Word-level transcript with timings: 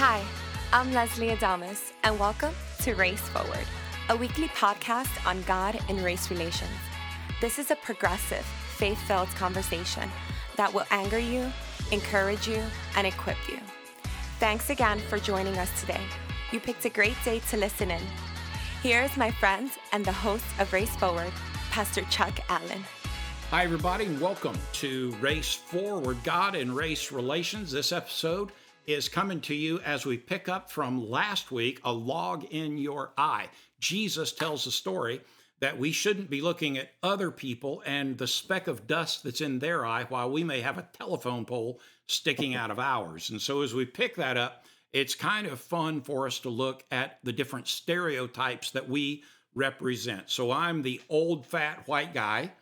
Hi, 0.00 0.22
I'm 0.72 0.92
Leslie 0.92 1.30
Adamas, 1.30 1.90
and 2.04 2.20
welcome 2.20 2.54
to 2.82 2.94
Race 2.94 3.20
Forward, 3.30 3.66
a 4.10 4.16
weekly 4.16 4.46
podcast 4.46 5.26
on 5.26 5.42
God 5.42 5.76
and 5.88 6.04
race 6.04 6.30
relations. 6.30 6.70
This 7.40 7.58
is 7.58 7.72
a 7.72 7.74
progressive, 7.74 8.44
faith 8.76 9.00
filled 9.08 9.26
conversation 9.30 10.08
that 10.54 10.72
will 10.72 10.84
anger 10.92 11.18
you, 11.18 11.52
encourage 11.90 12.46
you, 12.46 12.62
and 12.94 13.08
equip 13.08 13.38
you. 13.48 13.58
Thanks 14.38 14.70
again 14.70 15.00
for 15.00 15.18
joining 15.18 15.58
us 15.58 15.80
today. 15.80 16.04
You 16.52 16.60
picked 16.60 16.84
a 16.84 16.90
great 16.90 17.16
day 17.24 17.40
to 17.50 17.56
listen 17.56 17.90
in. 17.90 18.02
Here 18.84 19.02
is 19.02 19.16
my 19.16 19.32
friend 19.32 19.68
and 19.90 20.04
the 20.04 20.12
host 20.12 20.46
of 20.60 20.72
Race 20.72 20.94
Forward, 20.94 21.32
Pastor 21.72 22.02
Chuck 22.02 22.38
Allen. 22.48 22.84
Hi, 23.50 23.64
everybody, 23.64 24.08
welcome 24.18 24.56
to 24.74 25.10
Race 25.20 25.54
Forward 25.54 26.22
God 26.22 26.54
and 26.54 26.76
Race 26.76 27.10
Relations. 27.10 27.72
This 27.72 27.90
episode 27.90 28.52
is 28.88 29.06
coming 29.06 29.38
to 29.42 29.54
you 29.54 29.78
as 29.80 30.06
we 30.06 30.16
pick 30.16 30.48
up 30.48 30.70
from 30.70 31.10
last 31.10 31.52
week 31.52 31.78
a 31.84 31.92
log 31.92 32.44
in 32.44 32.78
your 32.78 33.12
eye. 33.18 33.46
Jesus 33.78 34.32
tells 34.32 34.66
a 34.66 34.72
story 34.72 35.20
that 35.60 35.78
we 35.78 35.92
shouldn't 35.92 36.30
be 36.30 36.40
looking 36.40 36.78
at 36.78 36.92
other 37.02 37.30
people 37.30 37.82
and 37.84 38.16
the 38.16 38.26
speck 38.26 38.66
of 38.66 38.86
dust 38.86 39.22
that's 39.22 39.42
in 39.42 39.58
their 39.58 39.84
eye 39.84 40.04
while 40.08 40.30
we 40.30 40.42
may 40.42 40.62
have 40.62 40.78
a 40.78 40.88
telephone 40.94 41.44
pole 41.44 41.78
sticking 42.06 42.54
out 42.54 42.70
of 42.70 42.78
ours. 42.78 43.28
And 43.28 43.42
so 43.42 43.60
as 43.60 43.74
we 43.74 43.84
pick 43.84 44.16
that 44.16 44.38
up, 44.38 44.64
it's 44.94 45.14
kind 45.14 45.46
of 45.46 45.60
fun 45.60 46.00
for 46.00 46.26
us 46.26 46.38
to 46.40 46.48
look 46.48 46.82
at 46.90 47.18
the 47.24 47.32
different 47.32 47.68
stereotypes 47.68 48.70
that 48.70 48.88
we 48.88 49.22
represent. 49.54 50.30
So 50.30 50.50
I'm 50.50 50.80
the 50.80 51.02
old 51.10 51.44
fat 51.44 51.86
white 51.86 52.14
guy. 52.14 52.52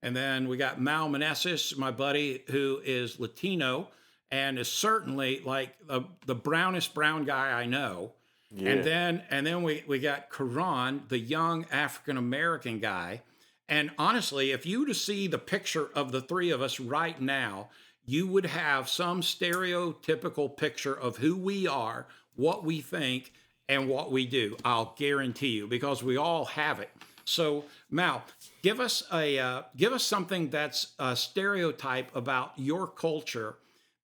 And 0.00 0.14
then 0.14 0.46
we 0.46 0.56
got 0.56 0.80
Mal 0.80 1.08
Meneses, 1.08 1.76
my 1.76 1.90
buddy, 1.90 2.44
who 2.48 2.80
is 2.84 3.18
Latino 3.18 3.88
and 4.32 4.58
is 4.58 4.68
certainly 4.68 5.42
like 5.44 5.76
the, 5.86 6.02
the 6.26 6.34
brownest 6.34 6.94
brown 6.94 7.24
guy 7.24 7.52
I 7.52 7.66
know. 7.66 8.12
Yeah. 8.50 8.70
And 8.70 8.84
then 8.84 9.22
and 9.30 9.46
then 9.46 9.62
we, 9.62 9.84
we 9.86 9.98
got 10.00 10.30
Karan, 10.30 11.02
the 11.08 11.18
young 11.18 11.66
African 11.70 12.16
American 12.16 12.80
guy. 12.80 13.22
And 13.68 13.90
honestly, 13.98 14.50
if 14.50 14.66
you 14.66 14.86
to 14.86 14.94
see 14.94 15.26
the 15.26 15.38
picture 15.38 15.88
of 15.94 16.12
the 16.12 16.20
three 16.20 16.50
of 16.50 16.60
us 16.60 16.80
right 16.80 17.20
now, 17.20 17.68
you 18.04 18.26
would 18.26 18.46
have 18.46 18.88
some 18.88 19.20
stereotypical 19.20 20.54
picture 20.54 20.94
of 20.94 21.18
who 21.18 21.36
we 21.36 21.66
are, 21.66 22.06
what 22.34 22.64
we 22.64 22.80
think, 22.80 23.32
and 23.68 23.88
what 23.88 24.10
we 24.10 24.26
do. 24.26 24.56
I'll 24.64 24.94
guarantee 24.98 25.50
you, 25.50 25.66
because 25.66 26.02
we 26.02 26.16
all 26.16 26.46
have 26.46 26.80
it. 26.80 26.90
So, 27.24 27.64
Mal, 27.90 28.24
give 28.62 28.80
us 28.80 29.04
a 29.12 29.38
uh, 29.38 29.62
give 29.76 29.92
us 29.92 30.04
something 30.04 30.50
that's 30.50 30.92
a 30.98 31.16
stereotype 31.16 32.14
about 32.16 32.52
your 32.56 32.86
culture 32.86 33.56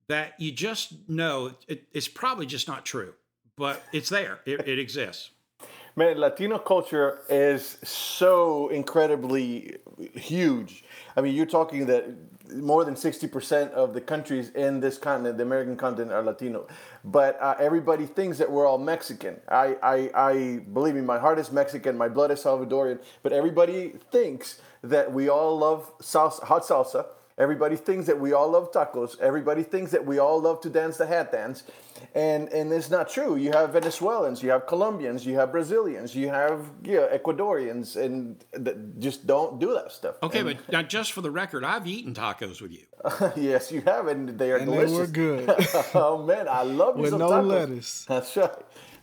that 0.08 0.34
you 0.38 0.52
just 0.52 1.08
know 1.08 1.52
it, 1.68 1.84
it's 1.92 2.08
probably 2.08 2.46
just 2.46 2.66
not 2.66 2.84
true, 2.84 3.14
but 3.56 3.82
it's 3.92 4.08
there. 4.08 4.40
It, 4.46 4.66
it 4.66 4.78
exists. 4.78 5.30
Man, 5.96 6.18
Latino 6.18 6.58
culture 6.58 7.22
is 7.28 7.76
so 7.82 8.68
incredibly 8.68 9.78
huge. 10.14 10.84
I 11.16 11.20
mean, 11.20 11.34
you're 11.34 11.44
talking 11.44 11.86
that 11.86 12.06
more 12.54 12.84
than 12.84 12.94
60% 12.94 13.72
of 13.72 13.94
the 13.94 14.00
countries 14.00 14.50
in 14.50 14.78
this 14.78 14.96
continent, 14.96 15.38
the 15.38 15.42
American 15.42 15.76
continent, 15.76 16.12
are 16.12 16.22
Latino. 16.22 16.68
But 17.04 17.36
uh, 17.42 17.56
everybody 17.58 18.06
thinks 18.06 18.38
that 18.38 18.48
we're 18.48 18.64
all 18.64 18.78
Mexican. 18.78 19.40
I, 19.48 19.76
I, 19.82 20.10
I 20.14 20.60
believe 20.72 20.94
me, 20.94 21.00
my 21.00 21.18
heart 21.18 21.38
is 21.40 21.50
Mexican, 21.50 21.98
my 21.98 22.08
blood 22.08 22.30
is 22.30 22.44
Salvadorian. 22.44 23.00
But 23.24 23.32
everybody 23.32 23.94
thinks 24.12 24.60
that 24.82 25.12
we 25.12 25.28
all 25.28 25.58
love 25.58 25.92
salsa, 25.98 26.44
hot 26.44 26.62
salsa. 26.62 27.06
Everybody 27.38 27.76
thinks 27.76 28.06
that 28.06 28.18
we 28.18 28.32
all 28.32 28.50
love 28.50 28.72
tacos. 28.72 29.18
Everybody 29.20 29.62
thinks 29.62 29.92
that 29.92 30.04
we 30.04 30.18
all 30.18 30.40
love 30.40 30.60
to 30.62 30.70
dance 30.70 30.96
the 30.96 31.06
hat 31.06 31.30
dance. 31.30 31.62
And 32.14 32.48
and 32.50 32.72
it's 32.72 32.90
not 32.90 33.08
true. 33.08 33.36
You 33.36 33.52
have 33.52 33.72
Venezuelans, 33.72 34.42
you 34.42 34.50
have 34.50 34.66
Colombians, 34.66 35.26
you 35.26 35.34
have 35.36 35.50
Brazilians, 35.50 36.14
you 36.14 36.28
have 36.28 36.70
yeah, 36.82 37.06
Ecuadorians, 37.12 37.96
and 37.96 38.44
th- 38.64 38.76
just 38.98 39.26
don't 39.26 39.58
do 39.58 39.74
that 39.74 39.90
stuff. 39.92 40.16
Okay, 40.22 40.40
and, 40.40 40.56
but 40.56 40.72
now 40.72 40.82
just 40.82 41.12
for 41.12 41.22
the 41.22 41.30
record, 41.30 41.64
I've 41.64 41.86
eaten 41.86 42.14
tacos 42.14 42.60
with 42.60 42.72
you. 42.72 42.84
yes, 43.36 43.72
you 43.72 43.80
have, 43.82 44.06
and 44.06 44.38
they 44.38 44.52
are 44.52 44.56
and 44.56 44.66
delicious. 44.66 44.92
they 44.92 44.98
were 44.98 45.06
good. 45.06 45.66
oh 45.94 46.24
man, 46.24 46.46
I 46.48 46.62
love 46.62 46.96
you 46.96 47.02
with 47.02 47.10
some 47.10 47.20
no 47.20 47.30
tacos. 47.30 47.48
lettuce. 47.48 48.04
That's 48.08 48.36
right. 48.36 48.50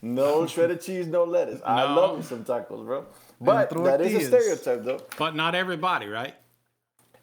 No 0.01 0.45
shredded 0.53 0.81
cheese, 0.81 1.07
no 1.07 1.23
lettuce. 1.23 1.59
No. 1.59 1.65
I 1.65 1.83
love 1.93 2.17
me 2.17 2.23
some 2.23 2.45
tacos, 2.45 2.85
bro. 2.85 3.05
But 3.41 3.71
that 3.83 4.01
is 4.01 4.13
a 4.13 4.27
stereotype, 4.27 4.83
though. 4.83 5.01
But 5.17 5.35
not 5.35 5.55
everybody, 5.55 6.07
right? 6.07 6.35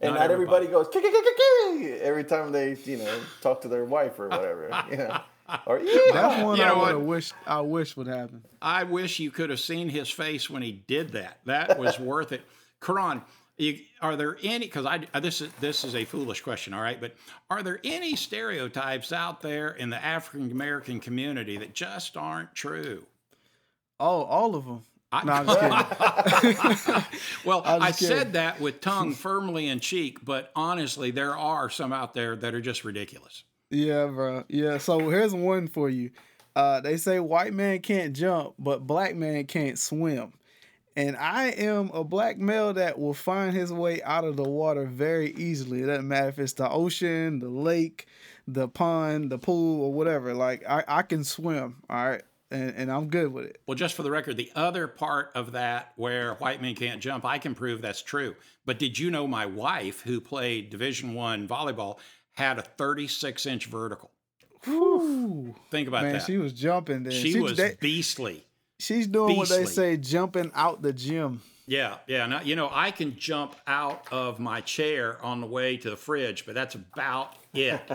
And 0.02 0.14
not, 0.14 0.20
not 0.20 0.30
everybody, 0.32 0.66
everybody 0.66 0.84
goes 0.84 2.00
every 2.02 2.24
time 2.24 2.50
they, 2.50 2.76
you 2.84 2.96
know, 2.96 3.20
talk 3.40 3.60
to 3.62 3.68
their 3.68 3.84
wife 3.84 4.18
or 4.18 4.28
whatever. 4.28 4.68
you 4.90 4.96
know. 4.96 5.20
Or, 5.66 5.78
yeah. 5.78 5.98
That's 6.12 6.42
one 6.42 6.56
you 6.56 6.64
know 6.64 6.80
I 6.80 6.94
wish 6.94 7.32
I 7.46 7.60
wish 7.60 7.96
would 7.96 8.06
happen. 8.06 8.42
I 8.60 8.84
wish 8.84 9.20
you 9.20 9.30
could 9.30 9.50
have 9.50 9.60
seen 9.60 9.88
his 9.88 10.08
face 10.08 10.48
when 10.48 10.62
he 10.62 10.72
did 10.72 11.10
that. 11.10 11.38
That 11.44 11.78
was 11.78 11.98
worth 12.00 12.32
it. 12.32 12.42
Karan, 12.80 13.22
you, 13.58 13.78
are 14.00 14.16
there 14.16 14.38
any? 14.42 14.66
Because 14.66 14.86
I 14.86 15.06
uh, 15.14 15.20
this 15.20 15.40
is 15.40 15.50
this 15.60 15.84
is 15.84 15.94
a 15.94 16.04
foolish 16.04 16.40
question, 16.40 16.74
all 16.74 16.80
right. 16.80 17.00
But 17.00 17.14
are 17.50 17.62
there 17.62 17.80
any 17.84 18.16
stereotypes 18.16 19.12
out 19.12 19.40
there 19.40 19.70
in 19.70 19.90
the 19.90 20.02
African 20.02 20.50
American 20.50 21.00
community 21.00 21.58
that 21.58 21.74
just 21.74 22.16
aren't 22.16 22.54
true? 22.54 23.04
Oh, 24.00 24.22
all 24.22 24.56
of 24.56 24.64
them. 24.64 24.82
I, 25.12 25.24
no, 25.24 25.32
I'm 25.32 25.46
just 25.46 25.60
kidding. 25.60 27.04
well, 27.44 27.62
I 27.66 27.92
kidding. 27.92 28.16
said 28.16 28.32
that 28.32 28.60
with 28.60 28.80
tongue 28.80 29.12
firmly 29.14 29.68
in 29.68 29.78
cheek, 29.78 30.24
but 30.24 30.50
honestly, 30.56 31.10
there 31.10 31.36
are 31.36 31.68
some 31.68 31.92
out 31.92 32.14
there 32.14 32.34
that 32.36 32.54
are 32.54 32.62
just 32.62 32.82
ridiculous. 32.84 33.44
Yeah, 33.70 34.06
bro. 34.06 34.44
Yeah. 34.48 34.78
So 34.78 35.10
here's 35.10 35.34
one 35.34 35.68
for 35.68 35.90
you. 35.90 36.10
Uh, 36.56 36.80
they 36.80 36.96
say 36.96 37.20
white 37.20 37.52
man 37.52 37.80
can't 37.80 38.14
jump, 38.14 38.54
but 38.58 38.86
black 38.86 39.14
man 39.14 39.44
can't 39.44 39.78
swim. 39.78 40.32
And 40.96 41.16
I 41.16 41.48
am 41.48 41.90
a 41.94 42.04
black 42.04 42.38
male 42.38 42.74
that 42.74 42.98
will 42.98 43.14
find 43.14 43.54
his 43.54 43.72
way 43.72 44.02
out 44.02 44.24
of 44.24 44.36
the 44.36 44.44
water 44.44 44.84
very 44.84 45.32
easily. 45.34 45.82
It 45.82 45.86
doesn't 45.86 46.08
matter 46.08 46.28
if 46.28 46.38
it's 46.38 46.52
the 46.52 46.68
ocean, 46.68 47.38
the 47.38 47.48
lake, 47.48 48.06
the 48.46 48.68
pond, 48.68 49.30
the 49.30 49.38
pool, 49.38 49.82
or 49.84 49.92
whatever. 49.92 50.34
Like 50.34 50.64
I, 50.68 50.84
I 50.86 51.02
can 51.02 51.24
swim. 51.24 51.82
All 51.88 52.08
right 52.08 52.22
and, 52.52 52.74
and 52.76 52.92
I'm 52.92 53.08
good 53.08 53.32
with 53.32 53.46
it. 53.46 53.60
Well, 53.66 53.74
just 53.74 53.94
for 53.94 54.02
the 54.02 54.10
record, 54.10 54.36
the 54.36 54.52
other 54.54 54.86
part 54.86 55.30
of 55.34 55.52
that 55.52 55.92
where 55.96 56.34
white 56.34 56.60
men 56.60 56.74
can't 56.74 57.00
jump, 57.00 57.24
I 57.24 57.38
can 57.38 57.54
prove 57.54 57.82
that's 57.82 58.02
true. 58.02 58.36
But 58.64 58.78
did 58.78 58.98
you 58.98 59.10
know 59.10 59.26
my 59.26 59.46
wife, 59.46 60.02
who 60.02 60.20
played 60.20 60.70
Division 60.70 61.14
One 61.14 61.48
volleyball, 61.48 61.98
had 62.32 62.58
a 62.58 62.62
36 62.62 63.46
inch 63.46 63.66
vertical? 63.66 64.10
Whew. 64.64 65.54
Think 65.70 65.88
about 65.88 66.04
Man, 66.04 66.14
that. 66.14 66.22
she 66.22 66.38
was 66.38 66.52
jumping. 66.52 67.02
Then 67.02 67.12
she, 67.12 67.32
she 67.32 67.40
was 67.40 67.56
they, 67.56 67.76
beastly. 67.80 68.46
She's 68.78 69.06
doing 69.06 69.36
beastly. 69.36 69.58
what 69.58 69.66
they 69.66 69.72
say, 69.72 69.96
jumping 69.96 70.52
out 70.54 70.82
the 70.82 70.92
gym. 70.92 71.40
Yeah, 71.66 71.98
yeah. 72.08 72.26
Now, 72.26 72.40
you 72.42 72.56
know, 72.56 72.68
I 72.72 72.90
can 72.90 73.16
jump 73.16 73.54
out 73.66 74.06
of 74.12 74.40
my 74.40 74.60
chair 74.60 75.22
on 75.22 75.40
the 75.40 75.46
way 75.46 75.76
to 75.76 75.90
the 75.90 75.96
fridge, 75.96 76.44
but 76.44 76.54
that's 76.54 76.74
about 76.74 77.34
it. 77.54 77.80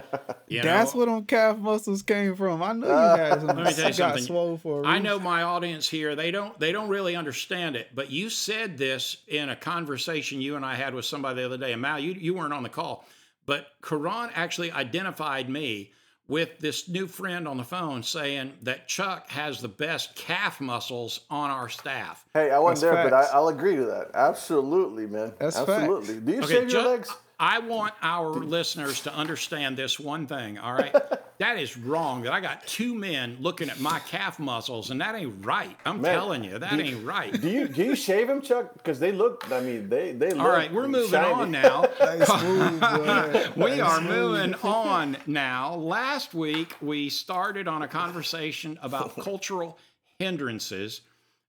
You 0.47 0.61
that's 0.61 0.93
know? 0.93 0.99
where 0.99 1.07
them 1.07 1.25
calf 1.25 1.57
muscles 1.57 2.01
came 2.03 2.33
from. 2.35 2.63
I 2.63 2.71
know 2.71 2.87
you 2.87 3.17
guys. 3.17 3.43
Let 3.43 3.57
me 3.57 3.73
tell 3.73 3.87
you 3.87 3.93
something. 3.93 4.23
Swole 4.23 4.57
for 4.57 4.85
I 4.85 4.99
know 4.99 5.19
my 5.19 5.41
audience 5.43 5.89
here. 5.89 6.15
They 6.15 6.31
don't. 6.31 6.57
They 6.57 6.71
don't 6.71 6.87
really 6.87 7.17
understand 7.17 7.75
it. 7.75 7.89
But 7.93 8.09
you 8.09 8.29
said 8.29 8.77
this 8.77 9.17
in 9.27 9.49
a 9.49 9.55
conversation 9.57 10.39
you 10.39 10.55
and 10.55 10.65
I 10.65 10.75
had 10.75 10.93
with 10.93 11.03
somebody 11.03 11.41
the 11.41 11.45
other 11.45 11.57
day. 11.57 11.73
And 11.73 11.81
Mal, 11.81 11.99
you 11.99 12.13
you 12.13 12.33
weren't 12.33 12.53
on 12.53 12.63
the 12.63 12.69
call, 12.69 13.05
but 13.45 13.67
Karan 13.81 14.29
actually 14.35 14.71
identified 14.71 15.49
me 15.49 15.91
with 16.27 16.59
this 16.59 16.89
new 16.89 17.07
friend 17.07 17.47
on 17.47 17.57
the 17.57 17.63
phone 17.63 18.03
saying 18.03 18.53
that 18.63 18.87
Chuck 18.87 19.29
has 19.29 19.61
the 19.61 19.67
best 19.67 20.15
calf 20.15 20.59
muscles 20.59 21.21
on 21.29 21.49
our 21.49 21.69
staff. 21.69 22.25
Hey, 22.33 22.51
I 22.51 22.59
wasn't 22.59 22.91
That's 22.91 23.09
there, 23.09 23.09
facts. 23.11 23.31
but 23.31 23.37
I, 23.37 23.39
will 23.39 23.49
agree 23.49 23.75
to 23.77 23.85
that. 23.85 24.11
Absolutely, 24.13 25.07
man. 25.07 25.33
That's 25.39 25.57
Absolutely. 25.57 26.15
Facts. 26.15 26.25
Do 26.25 26.31
you 26.31 26.41
okay, 26.41 26.53
shave 26.53 26.71
your 26.71 26.83
legs? 26.83 27.15
I 27.39 27.59
want 27.59 27.93
our 28.01 28.29
listeners 28.29 29.01
to 29.01 29.13
understand 29.13 29.77
this 29.77 29.99
one 29.99 30.25
thing, 30.25 30.57
all 30.57 30.73
right? 30.73 30.95
that 31.37 31.59
is 31.59 31.77
wrong. 31.77 32.23
That 32.23 32.33
I 32.33 32.39
got 32.39 32.65
two 32.65 32.95
men 32.95 33.37
looking 33.39 33.69
at 33.69 33.79
my 33.79 33.99
calf 33.99 34.39
muscles, 34.39 34.89
and 34.89 34.99
that 35.01 35.13
ain't 35.13 35.45
right. 35.45 35.77
I'm 35.85 36.01
Man, 36.01 36.13
telling 36.13 36.43
you, 36.43 36.57
that 36.57 36.79
ain't 36.79 37.05
right. 37.05 37.39
Do 37.39 37.47
you 37.47 37.67
do 37.67 37.83
you 37.83 37.95
shave 37.95 38.27
them, 38.27 38.41
Chuck? 38.41 38.73
Because 38.73 38.99
they 38.99 39.11
look. 39.11 39.51
I 39.51 39.59
mean, 39.59 39.87
they 39.87 40.13
they. 40.13 40.31
Look 40.31 40.39
all 40.39 40.49
right, 40.49 40.73
we're 40.73 40.87
moving 40.87 41.11
shiny. 41.11 41.33
on 41.33 41.51
now. 41.51 41.81
we 43.55 43.79
are 43.81 44.01
moving 44.01 44.55
on 44.63 45.17
now. 45.27 45.75
Last 45.75 46.33
week 46.33 46.75
we 46.81 47.09
started 47.09 47.67
on 47.67 47.83
a 47.83 47.87
conversation 47.87 48.79
about 48.81 49.15
cultural 49.15 49.77
hindrances 50.17 51.01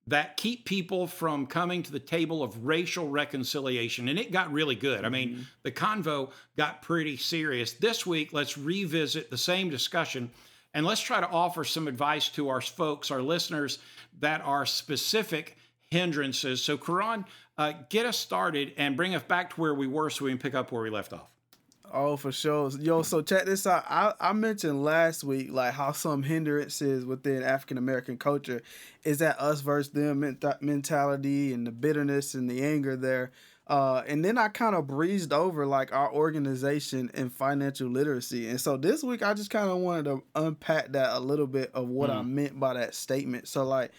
that 0.09 0.37
keep 0.37 0.65
people 0.65 1.07
from 1.07 1.47
coming 1.47 1.83
to 1.83 1.93
the 1.93 1.99
table 1.99 2.43
of 2.43 2.67
racial 2.67 3.09
reconciliation. 3.09 4.09
And 4.09 4.19
it 4.19 4.33
got 4.33 4.53
really 4.53 4.75
good. 4.75 5.05
I 5.05 5.11
mean, 5.11 5.31
mm-hmm. 5.31 5.43
the 5.63 5.71
convo 5.71 6.31
got 6.57 6.83
pretty 6.83 7.17
serious. 7.17 7.75
This 7.75 8.07
week, 8.07 8.33
let's 8.33 8.57
revisit 8.57 9.31
the 9.31 9.39
same 9.39 9.69
discussion 9.69 10.31
and 10.75 10.87
let's 10.87 11.01
try 11.01 11.21
to 11.21 11.29
offer 11.29 11.65
some 11.65 11.89
advice 11.89 12.29
to 12.31 12.49
our 12.49 12.61
folks, 12.61 13.11
our 13.11 13.23
listeners, 13.23 13.79
that 14.21 14.41
are 14.43 14.67
specific 14.67 15.57
hindrances. 15.91 16.63
So, 16.63 16.77
Karan, 16.77 17.25
uh, 17.57 17.73
get 17.89 18.07
us 18.07 18.19
started 18.19 18.73
and 18.77 18.97
bring 18.97 19.15
us 19.15 19.23
back 19.23 19.51
to 19.55 19.61
where 19.61 19.75
we 19.75 19.87
were 19.87 20.11
so 20.11 20.25
we 20.25 20.31
can 20.31 20.39
pick 20.39 20.55
up 20.55 20.73
where 20.73 20.83
we 20.83 20.91
left 20.91 21.13
off. 21.13 21.31
Oh, 21.93 22.17
for 22.17 22.32
sure. 22.32 22.70
Yo, 22.79 23.02
so 23.02 23.23
check 23.23 23.46
this 23.46 23.67
out. 23.67 23.85
I, 23.88 24.12
I 24.20 24.32
mentioned 24.32 24.85
last 24.85 25.25
week 25.25 25.52
like 25.52 25.73
how 25.73 25.93
some 25.93 26.23
hindrances 26.23 27.05
within 27.05 27.43
African 27.43 27.79
American 27.79 28.19
culture 28.19 28.62
is 29.05 29.19
that 29.19 29.40
us 29.40 29.61
versus 29.61 29.93
them 29.93 30.38
mentality 30.61 31.52
and 31.52 31.67
the 31.67 31.73
bitterness 31.73 32.35
and 32.35 32.50
the 32.50 32.62
anger 32.62 32.96
there. 32.96 33.32
Uh, 33.67 34.02
and 34.06 34.25
then 34.25 34.38
I 34.38 34.49
kind 34.49 34.75
of 34.75 34.87
breezed 34.87 35.32
over 35.32 35.67
like 35.67 35.93
our 35.93 36.11
organization 36.12 37.11
and 37.12 37.32
financial 37.32 37.88
literacy. 37.88 38.49
And 38.49 38.61
so 38.61 38.76
this 38.79 39.02
week 39.02 39.23
I 39.23 39.35
just 39.35 39.50
kind 39.50 39.70
of 39.70 39.79
wanted 39.79 40.05
to 40.06 40.23
unpack 40.35 40.93
that 40.93 41.14
a 41.14 41.20
little 41.20 41.46
bit 41.46 41.70
of 41.75 41.88
what 41.88 42.08
mm. 42.08 42.17
I 42.17 42.23
meant 42.23 42.58
by 42.58 42.75
that 42.75 42.94
statement. 42.94 43.46
So 43.46 43.64
like 43.64 43.93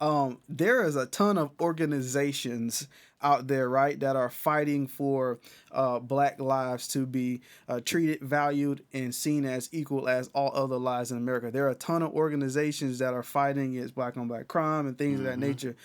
um, 0.00 0.38
there 0.48 0.84
is 0.84 0.96
a 0.96 1.06
ton 1.06 1.38
of 1.38 1.50
organizations 1.60 2.88
out 3.20 3.48
there, 3.48 3.68
right, 3.68 3.98
that 4.00 4.14
are 4.14 4.30
fighting 4.30 4.86
for 4.86 5.40
uh, 5.72 5.98
black 5.98 6.40
lives 6.40 6.86
to 6.88 7.04
be 7.04 7.40
uh, 7.68 7.80
treated, 7.84 8.20
valued, 8.20 8.84
and 8.92 9.12
seen 9.12 9.44
as 9.44 9.68
equal 9.72 10.08
as 10.08 10.28
all 10.34 10.52
other 10.54 10.76
lives 10.76 11.10
in 11.10 11.18
America. 11.18 11.50
There 11.50 11.66
are 11.66 11.70
a 11.70 11.74
ton 11.74 12.02
of 12.02 12.12
organizations 12.12 13.00
that 13.00 13.14
are 13.14 13.24
fighting 13.24 13.76
against 13.76 13.96
black 13.96 14.16
on 14.16 14.28
black 14.28 14.46
crime 14.46 14.86
and 14.86 14.96
things 14.96 15.18
mm-hmm. 15.18 15.26
of 15.26 15.32
that 15.32 15.40
mm-hmm. 15.40 15.50
nature. 15.50 15.76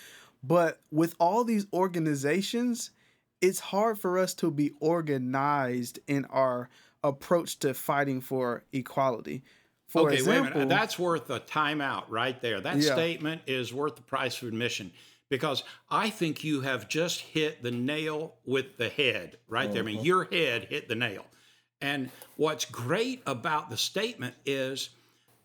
But 0.44 0.80
with 0.92 1.16
all 1.20 1.44
these 1.44 1.66
organizations, 1.74 2.92
it's 3.42 3.60
hard 3.60 3.98
for 3.98 4.20
us 4.20 4.34
to 4.36 4.52
be 4.52 4.74
organized 4.80 6.00
in 6.08 6.26
our 6.26 6.70
approach 7.04 7.60
to 7.60 7.74
fighting 7.74 8.22
for 8.22 8.64
equality. 8.72 9.44
For 9.94 10.08
okay, 10.08 10.16
example, 10.16 10.44
wait 10.44 10.52
a 10.52 10.54
minute. 10.56 10.70
That's 10.70 10.98
worth 10.98 11.30
a 11.30 11.40
timeout 11.40 12.06
right 12.10 12.42
there. 12.42 12.60
That 12.60 12.78
yeah. 12.78 12.94
statement 12.94 13.44
is 13.46 13.72
worth 13.72 13.96
the 13.96 14.02
price 14.02 14.42
of 14.42 14.48
admission 14.48 14.92
because 15.30 15.64
I 15.88 16.10
think 16.10 16.44
you 16.44 16.62
have 16.62 16.90
just 16.90 17.22
hit 17.22 17.62
the 17.62 17.70
nail 17.70 18.34
with 18.44 18.78
the 18.78 18.90
head 18.90 19.38
right 19.48 19.72
there. 19.72 19.84
I 19.84 19.86
mean, 19.86 19.98
mm-hmm. 19.98 20.06
your 20.06 20.24
head 20.26 20.66
hit 20.68 20.88
the 20.88 20.96
nail. 20.96 21.28
And 21.80 22.10
what's 22.38 22.66
great 22.66 23.22
about 23.28 23.70
the 23.70 23.78
statement 23.78 24.34
is 24.48 24.90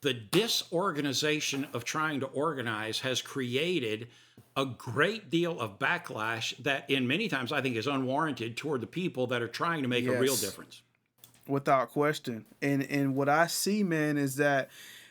the 0.00 0.14
disorganization 0.14 1.66
of 1.74 1.84
trying 1.84 2.20
to 2.20 2.26
organize 2.28 3.00
has 3.00 3.20
created 3.20 4.08
a 4.56 4.64
great 4.64 5.28
deal 5.28 5.60
of 5.60 5.78
backlash 5.78 6.56
that 6.62 6.88
in 6.88 7.06
many 7.06 7.28
times 7.28 7.52
I 7.52 7.60
think 7.60 7.76
is 7.76 7.86
unwarranted 7.86 8.56
toward 8.56 8.80
the 8.80 8.86
people 8.86 9.26
that 9.26 9.42
are 9.42 9.48
trying 9.48 9.82
to 9.82 9.88
make 9.88 10.06
yes. 10.06 10.14
a 10.14 10.18
real 10.18 10.36
difference. 10.36 10.80
Without 11.48 11.90
question. 11.90 12.44
And 12.62 12.82
and 12.84 13.16
what 13.16 13.28
I 13.28 13.46
see, 13.46 13.82
man, 13.82 14.16
is 14.18 14.36
that 14.36 14.68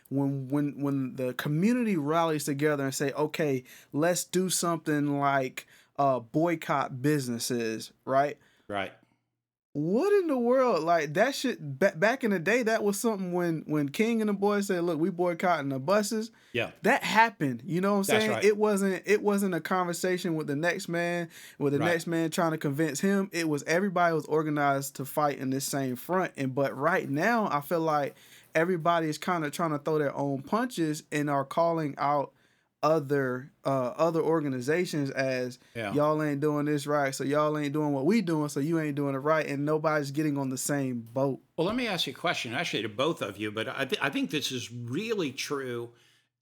when 0.10 0.50
when 0.50 0.80
when 0.80 1.16
the 1.16 1.34
community 1.34 1.98
rallies 1.98 2.45
together 2.45 2.84
and 2.84 2.95
say, 2.95 3.12
okay, 3.13 3.63
let's 3.92 4.24
do 4.24 4.50
something 4.50 5.19
like 5.19 5.68
uh 5.98 6.19
boycott 6.19 7.01
businesses, 7.01 7.92
right? 8.06 8.38
Right 8.68 8.94
what 9.74 10.12
in 10.12 10.28
the 10.28 10.38
world? 10.38 10.84
Like 10.84 11.14
that 11.14 11.36
shit 11.36 11.60
back, 11.80 12.00
back 12.00 12.24
in 12.24 12.31
the 12.31 12.40
day 12.40 12.64
that 12.64 12.84
was 12.84 13.00
something 13.00 13.31
when 13.31 13.64
when 13.68 13.90
king 13.90 14.22
and 14.22 14.30
the 14.30 14.34
boys 14.34 14.68
said 14.68 14.84
look 14.84 15.00
we 15.00 15.10
boycotting 15.10 15.69
the 15.69 15.80
buses. 15.80 16.31
Yeah. 16.54 16.72
That 16.81 17.04
happened 17.04 17.62
you 17.66 17.81
know 17.81 17.92
what 17.92 17.98
i'm 17.98 18.04
saying? 18.06 18.31
right. 18.31 18.44
it 18.44 18.58
wasn't 18.58 19.04
it 19.06 19.22
wasn't 19.22 19.54
a 19.54 19.62
conversation 19.62 20.36
with 20.36 20.48
the 20.48 20.56
next 20.56 20.88
man 20.88 21.30
with 21.60 21.74
the 21.74 21.80
right. 21.80 21.86
next 21.92 22.08
man 22.08 22.31
trying 22.31 22.52
to 22.52 22.58
convince 22.58 23.00
him. 23.00 23.30
It 23.31 23.48
was 23.48 23.64
everybody 23.64 24.16
was 24.16 24.25
organized 24.25 24.96
to 24.96 25.06
fight 25.06 25.38
in 25.38 25.52
this 25.52 25.66
same 25.66 25.96
front 25.96 26.31
and 26.38 26.56
but 26.56 26.75
right 26.75 27.08
now 27.10 27.48
i 27.52 27.62
feel 27.62 27.81
like 27.81 28.16
everybody 28.56 29.08
is 29.08 29.19
kind 29.19 29.46
of 29.46 29.52
trying 29.52 29.72
to 29.72 29.78
throw 29.78 30.00
their 30.00 30.16
own 30.16 30.42
punches 30.42 31.04
and 31.12 31.30
are 31.30 31.46
calling 31.46 31.94
out 32.00 32.31
other 32.88 33.51
uh 33.66 33.92
other 33.98 34.22
organizations 34.22 35.10
as 35.10 35.60
yeah. 35.75 35.92
y'all 35.92 36.24
ain't 36.24 36.39
doing 36.39 36.66
this 36.66 36.88
right 36.88 37.13
so 37.13 37.22
y'all 37.22 37.57
ain't 37.57 37.74
doing 37.74 37.92
what 37.92 38.06
we 38.06 38.22
doing 38.22 38.48
so 38.48 38.62
you 38.62 38.80
ain't 38.80 38.95
doing 38.95 39.13
it 39.13 39.18
right 39.18 39.45
and 39.48 39.66
nobody's 39.66 40.10
getting 40.10 40.38
on 40.38 40.50
the 40.50 40.57
same 40.57 41.06
boat 41.13 41.38
well 41.57 41.68
let 41.68 41.75
me 41.75 41.86
ask 41.86 42.07
you 42.07 42.13
a 42.13 42.16
question 42.16 42.54
actually 42.54 42.81
to 42.81 42.88
both 42.88 43.22
of 43.22 43.38
you 43.38 43.51
but 43.51 43.68
i, 43.68 43.84
th- 43.84 44.01
I 44.01 44.10
think 44.10 44.31
this 44.31 44.54
is 44.54 44.72
really 44.72 45.34
true 45.34 45.89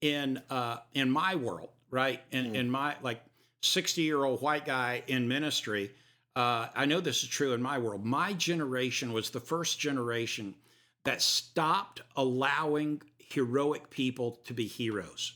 in 0.02 0.40
uh 0.52 0.78
in 0.94 1.10
my 1.10 1.34
world 1.34 1.70
right 1.90 2.22
in 2.32 2.52
mm. 2.52 2.54
in 2.54 2.70
my 2.70 2.94
like 3.02 3.22
60 3.64 4.04
year 4.04 4.24
old 4.24 4.40
white 4.44 4.66
guy 4.66 5.02
in 5.08 5.28
ministry 5.28 5.90
uh 6.36 6.68
i 6.76 6.86
know 6.86 7.02
this 7.02 7.24
is 7.24 7.30
true 7.30 7.54
in 7.54 7.62
my 7.62 7.80
world 7.80 8.06
my 8.06 8.34
generation 8.34 9.14
was 9.14 9.32
the 9.32 9.40
first 9.40 9.80
generation 9.80 10.54
that 11.06 11.24
stopped 11.24 12.02
allowing 12.16 13.02
heroic 13.18 13.90
people 13.90 14.40
to 14.44 14.54
be 14.54 14.68
heroes 14.68 15.34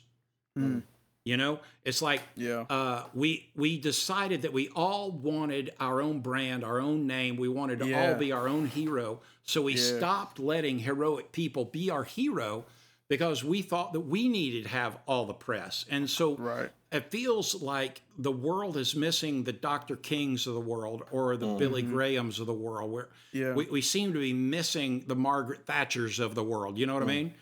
Mm. 0.58 0.84
You 1.30 1.38
know, 1.38 1.60
it's 1.86 2.02
like 2.02 2.24
yeah. 2.36 2.66
Uh, 2.72 3.04
we 3.14 3.52
we 3.56 3.78
decided 3.80 4.42
that 4.42 4.52
we 4.52 4.70
all 4.70 5.12
wanted 5.12 5.74
our 5.80 6.02
own 6.02 6.22
brand, 6.22 6.64
our 6.64 6.82
own 6.82 7.06
name. 7.06 7.38
We 7.38 7.48
wanted 7.48 7.78
to 7.80 7.88
yeah. 7.88 8.10
all 8.10 8.16
be 8.16 8.32
our 8.32 8.48
own 8.48 8.66
hero. 8.66 9.20
So 9.44 9.62
we 9.62 9.76
yeah. 9.76 9.98
stopped 9.98 10.40
letting 10.40 10.80
heroic 10.80 11.32
people 11.32 11.66
be 11.66 11.92
our 11.92 12.04
hero 12.04 12.66
because 13.10 13.44
we 13.44 13.62
thought 13.62 13.94
that 13.94 14.00
we 14.00 14.28
needed 14.28 14.64
to 14.64 14.70
have 14.70 14.98
all 15.08 15.26
the 15.26 15.34
press. 15.36 15.86
And 15.92 16.10
so 16.10 16.36
right. 16.36 16.72
it 16.92 17.12
feels 17.12 17.62
like 17.62 18.02
the 18.18 18.32
world 18.32 18.76
is 18.76 18.96
missing 18.96 19.44
the 19.44 19.54
Dr. 19.54 19.98
Kings 19.98 20.48
of 20.48 20.56
the 20.56 20.60
world 20.60 21.04
or 21.12 21.38
the 21.38 21.46
mm-hmm. 21.46 21.58
Billy 21.60 21.82
Grahams 21.84 22.40
of 22.40 22.48
the 22.48 22.54
world, 22.54 22.92
where 22.92 23.10
yeah. 23.34 23.54
we, 23.54 23.66
we 23.66 23.82
seem 23.82 24.14
to 24.14 24.20
be 24.20 24.34
missing 24.34 25.04
the 25.06 25.16
Margaret 25.16 25.68
Thatchers 25.68 26.20
of 26.20 26.34
the 26.34 26.44
world. 26.44 26.80
You 26.80 26.88
know 26.88 26.96
what 26.96 27.04
mm. 27.04 27.12
I 27.12 27.14
mean? 27.14 27.34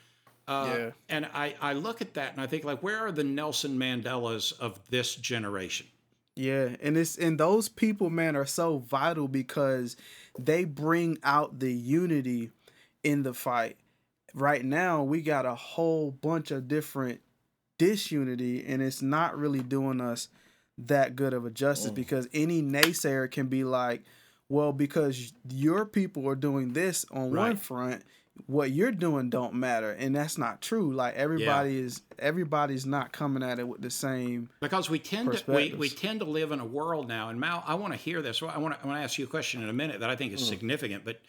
Uh, 0.48 0.74
yeah. 0.74 0.90
And 1.10 1.26
I, 1.34 1.56
I 1.62 1.74
look 1.74 2.02
at 2.02 2.14
that 2.14 2.32
and 2.32 2.42
I 2.42 2.48
think 2.48 2.64
like, 2.64 2.82
where 2.82 3.06
are 3.06 3.12
the 3.12 3.24
Nelson 3.24 3.78
Mandelas 3.78 4.58
of 4.60 4.80
this 4.90 5.16
generation? 5.16 5.88
Yeah, 6.38 6.76
and 6.84 6.96
it's 6.96 7.18
and 7.18 7.40
those 7.40 7.68
people, 7.68 8.12
man, 8.12 8.36
are 8.36 8.46
so 8.46 8.78
vital 8.78 9.28
because 9.28 9.98
they 10.38 10.66
bring 10.66 11.18
out 11.24 11.58
the 11.60 11.74
unity 11.74 12.52
in 13.04 13.24
the 13.24 13.34
fight. 13.34 13.76
Right 14.36 14.64
now, 14.64 15.02
we 15.02 15.24
got 15.24 15.48
a 15.48 15.56
whole 15.56 16.12
bunch 16.12 16.52
of 16.52 16.68
different 16.68 17.22
disunity, 17.80 18.64
and 18.68 18.84
it's 18.84 19.02
not 19.02 19.36
really 19.36 19.64
doing 19.64 20.00
us 20.00 20.30
that 20.78 21.16
good 21.16 21.34
of 21.34 21.44
a 21.46 21.50
justice 21.50 21.92
mm. 21.92 21.96
because 21.96 22.28
any 22.34 22.62
naysayer 22.62 23.30
can 23.32 23.48
be 23.48 23.64
like, 23.64 24.04
well, 24.48 24.72
because 24.72 25.34
your 25.50 25.86
people 25.86 26.28
are 26.30 26.36
doing 26.36 26.74
this 26.74 27.04
on 27.12 27.32
right. 27.32 27.48
one 27.48 27.58
front, 27.58 28.04
what 28.46 28.72
you're 28.72 28.92
doing 28.92 29.30
don't 29.30 29.54
matter 29.54 29.92
and 29.92 30.16
that's 30.16 30.38
not 30.38 30.62
true 30.62 30.94
like 30.94 31.16
everybody 31.16 31.74
yeah. 31.74 31.82
is 31.82 32.02
everybody's 32.20 32.86
not 32.86 33.12
coming 33.12 33.44
at 33.44 33.60
it 33.60 33.68
with 33.68 33.82
the 33.82 33.90
same 33.90 34.50
because 34.62 34.90
we 34.90 35.00
tend 35.00 35.32
to 35.32 35.52
we, 35.52 35.74
we 35.74 35.90
tend 35.90 36.20
to 36.20 36.26
live 36.26 36.52
in 36.52 36.60
a 36.60 36.66
world 36.66 37.08
now 37.08 37.30
and 37.30 37.40
mal 37.40 37.64
i 37.66 37.74
want 37.76 37.92
to 37.92 37.98
hear 37.98 38.22
this 38.22 38.42
i 38.44 38.58
want 38.58 38.74
to, 38.74 38.84
I 38.84 38.88
want 38.88 39.00
to 39.00 39.04
ask 39.04 39.18
you 39.18 39.26
a 39.26 39.30
question 39.30 39.64
in 39.64 39.70
a 39.70 39.74
minute 39.74 40.00
that 40.00 40.10
i 40.10 40.16
think 40.16 40.34
is 40.34 40.42
mm. 40.42 40.48
significant 40.48 41.04
but 41.04 41.20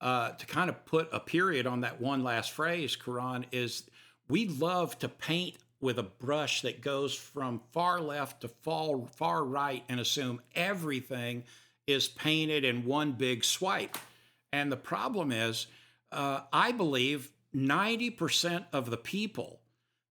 uh, 0.00 0.32
to 0.32 0.46
kind 0.46 0.68
of 0.68 0.84
put 0.84 1.08
a 1.12 1.20
period 1.20 1.64
on 1.64 1.82
that 1.82 2.00
one 2.00 2.24
last 2.24 2.50
phrase 2.50 2.96
Karan 2.96 3.46
is 3.52 3.84
we 4.28 4.48
love 4.48 4.98
to 4.98 5.08
paint 5.08 5.54
with 5.80 5.98
a 5.98 6.02
brush 6.02 6.62
that 6.62 6.80
goes 6.80 7.14
from 7.14 7.60
far 7.72 8.00
left 8.00 8.40
to 8.40 8.48
far 8.48 9.00
far 9.14 9.44
right 9.44 9.84
and 9.88 10.00
assume 10.00 10.40
everything 10.56 11.44
is 11.86 12.08
painted 12.08 12.64
in 12.64 12.84
one 12.84 13.12
big 13.12 13.44
swipe 13.44 13.96
and 14.52 14.70
the 14.70 14.76
problem 14.76 15.32
is 15.32 15.66
uh, 16.12 16.42
I 16.52 16.72
believe 16.72 17.30
90% 17.54 18.64
of 18.72 18.90
the 18.90 18.96
people 18.96 19.60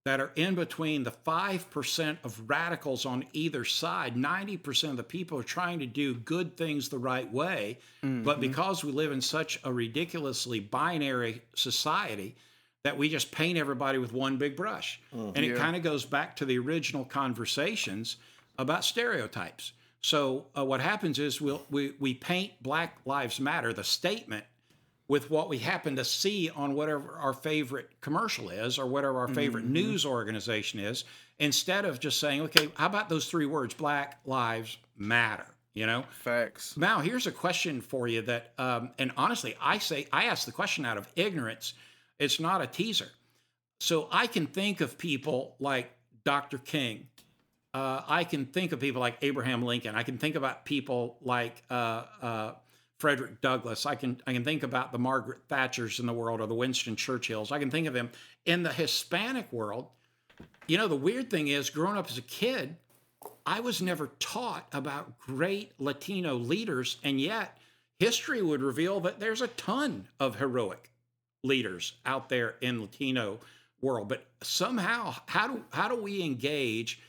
that 0.04 0.20
are 0.20 0.32
in 0.36 0.56
between 0.56 1.04
the 1.04 1.12
5% 1.12 2.18
of 2.24 2.50
radicals 2.50 3.06
on 3.06 3.24
either 3.34 3.64
side, 3.64 4.16
90% 4.16 4.90
of 4.90 4.98
the 4.98 5.04
people 5.04 5.38
are 5.38 5.44
trying 5.44 5.80
to 5.80 5.86
do 5.86 6.16
good 6.16 6.58
things 6.58 6.90
the 6.90 6.98
right 6.98 7.32
way. 7.32 7.78
Mm-hmm. 8.04 8.24
But 8.24 8.40
because 8.40 8.84
we 8.84 8.92
live 8.92 9.12
in 9.12 9.22
such 9.22 9.60
a 9.64 9.72
ridiculously 9.72 10.60
binary 10.60 11.44
society, 11.56 12.36
that 12.84 12.98
we 12.98 13.10
just 13.10 13.32
paint 13.32 13.60
everybody 13.60 14.00
with 14.00 14.12
one 14.12 14.38
big 14.38 14.56
brush. 14.56 15.00
Mm-hmm. 15.16 15.32
And 15.36 15.46
it 15.46 15.56
kind 15.56 15.76
of 15.76 15.84
goes 15.84 16.04
back 16.04 16.36
to 16.38 16.46
the 16.46 16.58
original 16.58 17.06
conversations 17.06 18.18
about 18.58 18.84
stereotypes. 18.84 19.74
So 20.02 20.48
uh, 20.58 20.66
what 20.66 20.82
happens 20.82 21.20
is 21.20 21.40
we'll, 21.40 21.62
we, 21.70 21.94
we 22.00 22.16
paint 22.16 22.54
Black 22.62 22.98
Lives 23.06 23.40
Matter, 23.40 23.72
the 23.72 23.84
statement, 23.84 24.46
with 25.08 25.30
what 25.30 25.50
we 25.50 25.58
happen 25.58 25.96
to 25.98 26.06
see 26.06 26.50
on 26.50 26.74
whatever 26.74 27.18
our 27.20 27.34
favorite 27.34 27.90
commercial 28.02 28.50
is 28.50 28.80
or 28.80 28.86
whatever 28.86 29.20
our 29.20 29.28
favorite 29.28 29.66
mm-hmm. 29.66 29.74
news 29.74 30.06
organization 30.06 30.80
is, 30.80 31.04
instead 31.40 31.86
of 31.86 32.00
just 32.00 32.20
saying, 32.20 32.42
okay, 32.42 32.70
how 32.76 32.86
about 32.86 33.10
those 33.10 33.28
three 33.28 33.46
words, 33.46 33.74
Black 33.74 34.20
Lives 34.26 34.78
Matter? 34.98 35.46
You 35.74 35.86
know, 35.86 36.04
facts. 36.10 36.76
Now, 36.76 37.00
here's 37.00 37.28
a 37.28 37.32
question 37.32 37.80
for 37.80 38.08
you 38.08 38.22
that, 38.24 38.52
um, 38.58 38.92
and 39.00 39.12
honestly, 39.16 39.56
I 39.62 39.78
say 39.78 40.08
I 40.12 40.26
ask 40.26 40.46
the 40.46 40.52
question 40.52 40.86
out 40.86 40.98
of 40.98 41.08
ignorance. 41.16 41.74
It's 42.20 42.40
not 42.40 42.62
a 42.62 42.68
teaser. 42.68 43.08
So 43.80 44.08
I 44.12 44.28
can 44.28 44.48
think 44.48 44.82
of 44.82 44.98
people 44.98 45.56
like 45.60 45.92
Dr. 46.24 46.58
King. 46.58 47.08
Uh, 47.74 48.02
I 48.08 48.26
can 48.26 48.46
think 48.46 48.74
of 48.74 48.80
people 48.80 49.00
like 49.00 49.18
Abraham 49.22 49.64
Lincoln. 49.64 49.96
I 49.96 50.04
can 50.04 50.18
think 50.18 50.36
about 50.36 50.66
people 50.66 51.18
like 51.22 51.64
uh, 51.70 52.04
uh, 52.22 52.52
Frederick 53.02 53.42
Douglass. 53.42 53.88
I 53.88 53.96
can 53.96 54.22
I 54.28 54.34
can 54.34 54.44
think 54.44 54.62
about 54.62 54.92
the 54.92 55.00
Margaret 55.00 55.40
Thatchers 55.50 56.00
in 56.00 56.06
the 56.06 56.14
world 56.14 56.40
or 56.40 56.46
the 56.46 56.54
Winston 56.54 56.96
Churchills. 56.96 57.52
I 57.52 57.58
can 57.58 57.72
think 57.72 57.88
of 57.88 57.94
them 57.94 58.12
in 58.46 58.62
the 58.62 58.72
Hispanic 58.72 59.52
world. 59.52 59.88
You 60.68 60.78
know, 60.78 60.88
the 60.88 60.96
weird 60.96 61.32
thing 61.32 61.48
is, 61.48 61.72
growing 61.72 61.98
up 61.98 62.10
as 62.10 62.20
a 62.20 62.22
kid, 62.22 62.78
I 63.44 63.60
was 63.60 63.82
never 63.82 64.12
taught 64.20 64.68
about 64.72 65.18
great 65.18 65.72
Latino 65.80 66.36
leaders, 66.36 66.98
and 67.04 67.20
yet 67.20 67.58
history 67.98 68.44
would 68.44 68.62
reveal 68.62 69.00
that 69.02 69.20
there's 69.20 69.42
a 69.42 69.48
ton 69.48 70.08
of 70.20 70.36
heroic 70.36 70.92
leaders 71.44 71.94
out 72.06 72.30
there 72.30 72.56
in 72.62 72.82
Latino 72.82 73.40
world. 73.82 74.10
But 74.10 74.28
somehow, 74.44 75.16
how 75.26 75.48
do 75.48 75.64
how 75.72 75.88
do 75.88 76.00
we 76.00 76.22
engage 76.22 77.02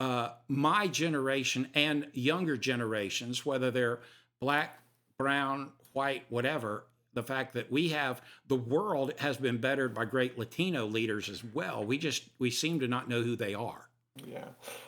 uh, 0.00 0.30
my 0.48 0.88
generation 0.88 1.68
and 1.74 2.08
younger 2.14 2.56
generations, 2.56 3.46
whether 3.46 3.70
they're 3.70 4.00
black, 4.40 4.79
brown, 5.20 5.70
white, 5.92 6.24
whatever? 6.30 6.84
The 7.12 7.22
fact 7.22 7.54
that 7.54 7.70
we 7.70 7.90
have 7.90 8.22
the 8.48 8.56
world 8.56 9.12
has 9.18 9.36
been 9.36 9.58
bettered 9.58 9.94
by 9.94 10.06
great 10.06 10.38
Latino 10.38 10.86
leaders 10.86 11.28
as 11.28 11.44
well. 11.44 11.84
We 11.84 11.98
just 11.98 12.24
we 12.38 12.50
seem 12.50 12.80
to 12.80 12.88
not 12.88 13.08
know 13.08 13.22
who 13.22 13.36
they 13.36 13.52
are. 13.52 13.88
Yeah, 14.24 14.46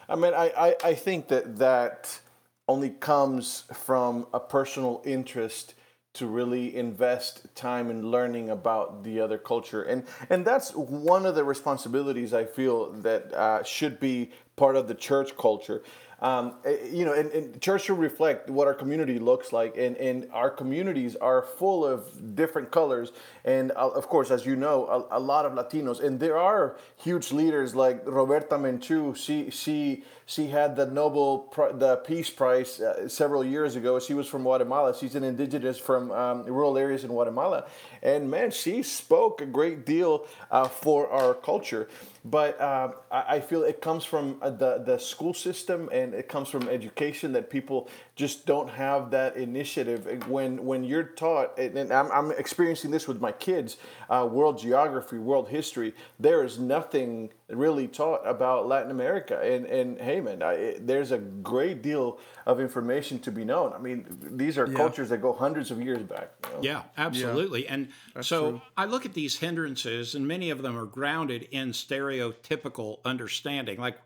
I 0.09 0.17
mean, 0.17 0.33
I, 0.33 0.53
I, 0.57 0.77
I 0.85 0.95
think 0.95 1.29
that 1.29 1.59
that 1.59 2.21
only 2.69 2.91
comes 2.91 3.65
from 3.75 4.27
a 4.33 4.41
personal 4.41 5.03
interest 5.05 5.75
to 6.15 6.27
really 6.27 6.77
invest 6.77 7.47
time 7.55 7.91
in 7.91 8.11
learning 8.11 8.51
about 8.51 9.03
the 9.03 9.19
other 9.19 9.39
culture 9.39 9.83
and 9.83 10.05
and 10.29 10.45
that's 10.45 10.71
one 10.75 11.25
of 11.25 11.35
the 11.35 11.43
responsibilities 11.43 12.35
i 12.35 12.45
feel 12.45 12.93
that 12.93 13.33
uh, 13.33 13.63
should 13.63 13.99
be 13.99 14.31
part 14.57 14.77
of 14.77 14.89
the 14.89 14.95
church 14.95 15.35
culture 15.39 15.83
um, 16.23 16.55
eh, 16.65 16.77
you 16.89 17.05
know, 17.05 17.13
and, 17.13 17.33
and, 17.33 17.61
church 17.61 17.87
should 17.87 17.99
reflect 17.99 18.49
what 18.49 18.69
our 18.69 18.75
community 18.75 19.19
looks 19.19 19.53
like, 19.53 19.77
and, 19.77 19.97
and 19.97 20.29
our 20.33 20.51
communities 20.51 21.17
are 21.17 21.43
full 21.43 21.85
of 21.85 22.37
different 22.37 22.71
colors, 22.71 23.11
and 23.45 23.73
uh, 23.73 23.89
of 23.89 24.07
course, 24.07 24.31
as 24.31 24.47
you 24.47 24.55
know, 24.55 24.87
a, 25.11 25.19
a, 25.19 25.21
lot 25.21 25.45
of 25.45 25.53
Latinos, 25.55 26.01
and 26.01 26.21
there 26.21 26.39
are 26.39 26.77
huge 26.97 27.33
leaders 27.33 27.75
like 27.75 28.05
Rigoberta 28.05 28.51
Menchu. 28.51 29.17
She 29.17 29.51
she 29.51 30.05
she 30.25 30.47
had 30.47 30.77
the 30.77 30.87
Nobel 30.87 31.53
the 31.75 31.97
Peace 31.97 32.31
Prize 32.31 32.81
uh, 32.81 33.09
several 33.09 33.45
years 33.45 33.75
ago. 33.75 33.99
She 33.99 34.15
was 34.15 34.29
from 34.29 34.43
Guatemala. 34.43 34.97
She's 34.97 35.17
an 35.17 35.25
indigenous 35.25 35.77
from 35.77 36.13
um, 36.13 36.45
rural 36.45 36.79
areas 36.79 37.03
in 37.03 37.11
Guatemala, 37.11 37.67
and 38.01 38.31
man, 38.31 38.53
she 38.53 38.85
spoke 38.85 39.41
a 39.41 39.47
great 39.47 39.85
deal 39.85 40.25
uh, 40.53 40.69
for 40.69 41.11
our 41.11 41.35
culture 41.35 41.89
but 42.25 42.61
uh, 42.61 42.93
I, 43.11 43.41
feel 43.41 43.65
it 43.65 43.81
comes 43.81 44.05
from 44.05 44.39
uh, 44.43 44.51
the 44.51 44.83
the 44.85 44.99
school 44.99 45.35
system 45.35 45.89
and 45.93 46.15
it 46.15 46.29
comes 46.29 46.49
from 46.49 46.69
education 46.69 47.33
that 47.33 47.51
people 47.51 47.89
just 48.15 48.47
don't 48.47 48.69
have 48.69 49.11
that 49.11 49.37
initiative. 49.37 50.29
When 50.29 50.65
when 50.65 50.85
you're 50.85 51.03
taught 51.03 51.59
and 51.59 51.93
I'm, 51.93 52.11
I'm 52.13 52.31
experiencing 52.33 52.93
this 52.93 53.09
with 53.09 53.21
my 53.21 53.33
kids 53.33 53.77
uh, 54.09 54.29
world 54.31 54.59
geography 54.59 55.19
world 55.19 55.49
history 55.49 55.95
there 56.21 56.45
is 56.45 56.59
nothing 56.59 57.31
really 57.53 57.87
taught 57.87 58.27
about 58.27 58.67
Latin 58.67 58.91
America 58.91 59.39
and 59.41 59.67
and 59.67 60.01
hey 60.01 60.21
man 60.21 60.43
I, 60.43 60.53
it, 60.55 60.87
there's 60.87 61.13
a 61.13 61.19
great 61.19 61.83
deal 61.83 62.19
of 62.47 62.61
information 62.61 63.19
to 63.21 63.31
be 63.31 63.45
known 63.45 63.73
I 63.73 63.79
mean 63.79 64.07
these 64.21 64.59
are 64.59 64.67
yeah. 64.67 64.77
cultures 64.77 65.09
that 65.11 65.19
go 65.19 65.33
hundreds 65.33 65.71
of 65.71 65.81
years 65.81 66.03
back 66.03 66.31
you 66.45 66.53
know? 66.53 66.59
yeah 66.63 66.83
absolutely 66.97 67.65
yeah. 67.65 67.75
and 67.75 67.89
That's 68.15 68.29
so 68.29 68.51
true. 68.51 68.63
I 68.77 68.87
look 68.87 69.05
at 69.05 69.15
these 69.15 69.39
hindrances 69.39 70.15
and 70.15 70.27
many 70.27 70.51
of 70.51 70.63
them 70.63 70.77
are 70.77 70.87
grounded 70.87 71.49
in 71.51 71.73
stereotypical 71.73 72.99
understanding 73.05 73.79
like 73.79 73.99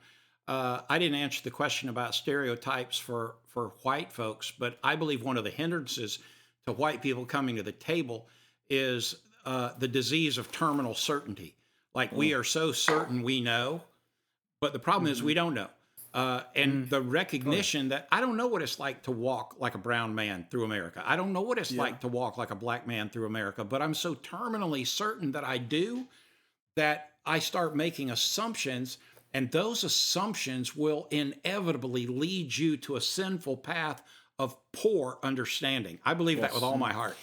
uh, 0.49 0.81
I 0.89 0.99
didn't 0.99 1.17
answer 1.17 1.43
the 1.43 1.51
question 1.51 1.89
about 1.89 2.15
stereotypes 2.15 2.99
for 2.99 3.35
for 3.49 3.73
white 3.83 4.13
folks, 4.13 4.53
but 4.57 4.79
I 4.85 4.97
believe 4.97 5.25
one 5.25 5.37
of 5.37 5.45
the 5.45 5.51
hindrances 5.51 6.19
to 6.67 6.73
white 6.73 7.03
people 7.03 7.25
coming 7.25 7.57
to 7.57 7.63
the 7.63 7.73
table 7.73 8.29
is 8.69 9.17
uh, 9.45 9.71
the 9.79 9.89
disease 9.89 10.39
of 10.39 10.53
terminal 10.53 10.95
certainty. 10.95 11.55
Like 11.97 12.13
mm. 12.13 12.19
we 12.19 12.35
are 12.35 12.45
so 12.45 12.71
certain 12.71 13.23
we 13.23 13.41
know, 13.41 13.81
but 14.61 14.73
the 14.73 14.79
problem 14.79 15.07
mm-hmm. 15.07 15.13
is 15.13 15.23
we 15.23 15.33
mm-hmm. 15.33 15.45
don't 15.45 15.55
know. 15.55 15.69
Uh, 16.15 16.43
and 16.55 16.87
mm. 16.87 16.89
the 16.89 17.03
recognition 17.03 17.89
that 17.89 18.07
I 18.13 18.21
don't 18.21 18.37
know 18.37 18.47
what 18.47 18.63
it's 18.63 18.79
like 18.79 19.03
to 19.03 19.11
walk 19.11 19.57
like 19.59 19.75
a 19.75 19.79
brown 19.79 20.15
man 20.15 20.47
through 20.51 20.65
America. 20.65 21.03
I 21.05 21.17
don't 21.17 21.33
know 21.33 21.41
what 21.41 21.59
it's 21.59 21.73
yeah. 21.73 21.83
like 21.83 22.01
to 22.01 22.09
walk 22.09 22.39
like 22.39 22.51
a 22.51 22.55
black 22.55 22.87
man 22.87 23.09
through 23.09 23.27
America, 23.27 23.65
but 23.65 23.83
I'm 23.83 23.95
so 23.95 24.15
terminally 24.15 24.87
certain 24.87 25.33
that 25.33 25.45
I 25.45 25.59
do 25.59 26.07
that 26.77 27.11
I 27.25 27.39
start 27.39 27.75
making 27.75 28.11
assumptions 28.11 28.99
and 29.35 29.51
those 29.51 29.85
assumptions 29.85 30.75
will 30.77 31.09
inevitably 31.11 32.07
lead 32.07 32.57
you 32.57 32.77
to 32.79 32.97
a 32.97 33.01
sinful 33.01 33.59
path 33.59 34.03
of 34.39 34.57
poor 34.73 35.19
understanding. 35.23 35.99
I 36.05 36.15
believe 36.15 36.39
yes. 36.39 36.49
that 36.49 36.55
with 36.55 36.63
all 36.63 36.79
my 36.79 36.93
heart. 36.93 37.17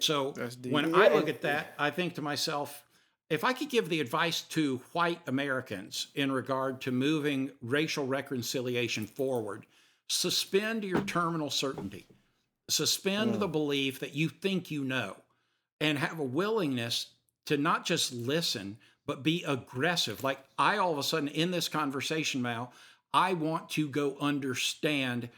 So 0.00 0.34
when 0.68 0.94
I 0.94 1.08
look 1.08 1.28
at 1.28 1.40
that, 1.42 1.74
I 1.78 1.90
think 1.90 2.14
to 2.14 2.22
myself, 2.22 2.84
if 3.28 3.44
I 3.44 3.52
could 3.52 3.70
give 3.70 3.88
the 3.88 4.00
advice 4.00 4.42
to 4.42 4.80
white 4.92 5.20
Americans 5.26 6.08
in 6.14 6.30
regard 6.30 6.80
to 6.82 6.92
moving 6.92 7.50
racial 7.60 8.06
reconciliation 8.06 9.06
forward, 9.06 9.66
suspend 10.08 10.84
your 10.84 11.00
terminal 11.02 11.50
certainty, 11.50 12.06
suspend 12.68 13.34
mm. 13.34 13.38
the 13.40 13.48
belief 13.48 14.00
that 14.00 14.14
you 14.14 14.28
think 14.28 14.70
you 14.70 14.84
know, 14.84 15.16
and 15.80 15.98
have 15.98 16.18
a 16.18 16.24
willingness 16.24 17.08
to 17.46 17.56
not 17.56 17.84
just 17.84 18.12
listen, 18.12 18.76
but 19.06 19.22
be 19.22 19.44
aggressive. 19.44 20.22
Like 20.22 20.38
I 20.58 20.78
all 20.78 20.92
of 20.92 20.98
a 20.98 21.02
sudden 21.02 21.28
in 21.28 21.50
this 21.50 21.68
conversation, 21.68 22.42
Mal, 22.42 22.72
I 23.12 23.32
want 23.32 23.70
to 23.70 23.88
go 23.88 24.16
understand 24.20 25.28